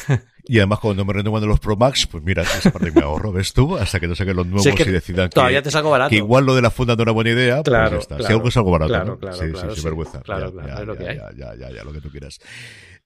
[0.45, 3.53] Y además, cuando me renuevan los Pro Max, pues mira, esa parte me ahorro, ¿ves
[3.53, 3.77] tú?
[3.77, 6.11] Hasta que no saquen los nuevos y decidan todavía te salgo barato.
[6.11, 8.57] que igual lo de la funda no era buena idea, pues claro, si algo es
[8.57, 10.21] algo barato, claro, claro, sí, claro, sí, sin vergüenza.
[10.23, 11.37] Claro, claro, ya, lo que ya, hay.
[11.37, 12.39] Ya, ya, ya, lo que tú quieras.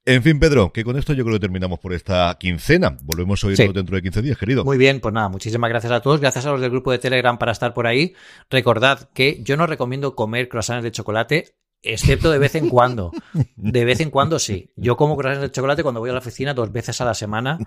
[0.05, 2.97] En fin, Pedro, que con esto yo creo que terminamos por esta quincena.
[3.03, 4.65] Volvemos a oírlo dentro de 15 días, querido.
[4.65, 6.21] Muy bien, pues nada, muchísimas gracias a todos.
[6.21, 8.15] Gracias a los del grupo de Telegram para estar por ahí.
[8.49, 13.13] Recordad que yo no recomiendo comer croissants de chocolate excepto de vez en cuando.
[13.57, 14.71] De vez en cuando sí.
[14.77, 17.59] Yo como croissants de chocolate cuando voy a la oficina dos veces a la semana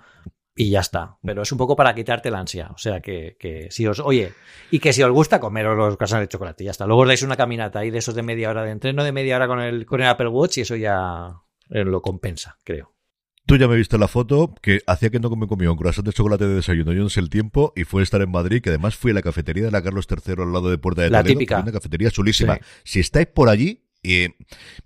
[0.54, 1.18] y ya está.
[1.22, 2.70] Pero es un poco para quitarte la ansia.
[2.74, 4.32] O sea que, que si os, oye,
[4.70, 6.86] y que si os gusta comeros los croissants de chocolate, ya está.
[6.86, 9.36] Luego os dais una caminata ahí de esos de media hora de entreno, de media
[9.36, 12.94] hora con el, con el Apple Watch y eso ya eh, lo compensa, creo.
[13.46, 16.12] Tú ya me viste la foto que hacía que no me comía un croissant de
[16.12, 16.92] chocolate de desayuno.
[16.92, 19.22] Yo no sé el tiempo y fue estar en Madrid, que además fui a la
[19.22, 21.38] cafetería de la Carlos III al lado de Puerta de la Toledo.
[21.38, 21.60] Típica.
[21.60, 22.60] Una cafetería chulísima.
[22.84, 24.28] Si estáis por allí, y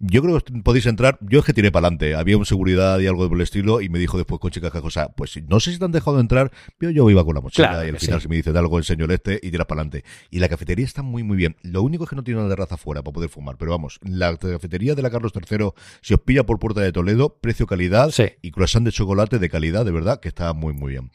[0.01, 1.19] yo creo que podéis entrar.
[1.21, 2.15] Yo es que tiré para adelante.
[2.15, 3.81] Había un seguridad y algo del estilo.
[3.81, 5.11] Y me dijo después con chica cosa.
[5.17, 6.51] Pues no sé si te han dejado entrar.
[6.79, 7.87] Pero yo iba con la mochila.
[7.87, 10.05] y al final, si me dicen algo, enseño el este y tiras para adelante.
[10.31, 11.57] Y la cafetería está muy, muy bien.
[11.63, 13.57] Lo único es que no tiene una terraza afuera para poder fumar.
[13.57, 17.39] Pero vamos, la cafetería de la Carlos III, si os pilla por puerta de Toledo,
[17.41, 18.13] precio, calidad
[18.43, 21.13] y croissant de chocolate de calidad, de verdad, que está muy, muy bien.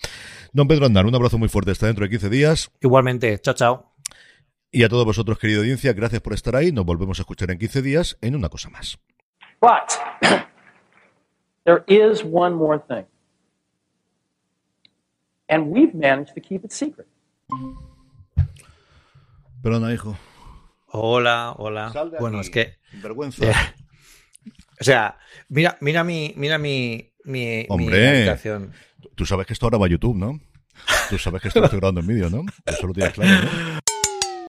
[0.53, 1.71] Don Pedro Andar, un abrazo muy fuerte.
[1.71, 2.71] Hasta dentro de 15 días.
[2.81, 3.39] Igualmente.
[3.39, 3.88] Chao, chao.
[4.71, 6.71] Y a todos vosotros, querida audiencia, gracias por estar ahí.
[6.71, 8.99] Nos volvemos a escuchar en 15 días en una cosa más.
[9.59, 9.97] But
[11.65, 13.05] there is one more thing.
[15.47, 17.07] And we've managed to keep it secret.
[19.63, 20.15] Perdona, hijo.
[20.91, 21.91] Hola, hola.
[22.19, 22.77] Bueno, es que.
[23.01, 23.45] Vergüenza.
[23.45, 23.53] Eh,
[24.79, 25.17] o sea,
[25.49, 28.37] mira, mira mi, mira mi, mi, Hombre,
[29.15, 30.39] Tú sabes que esto ahora va a YouTube, ¿no?
[31.09, 32.45] Tú sabes que esto lo estoy grabando en vídeo, ¿no?
[32.65, 33.79] Eso lo tienes claro, ¿no?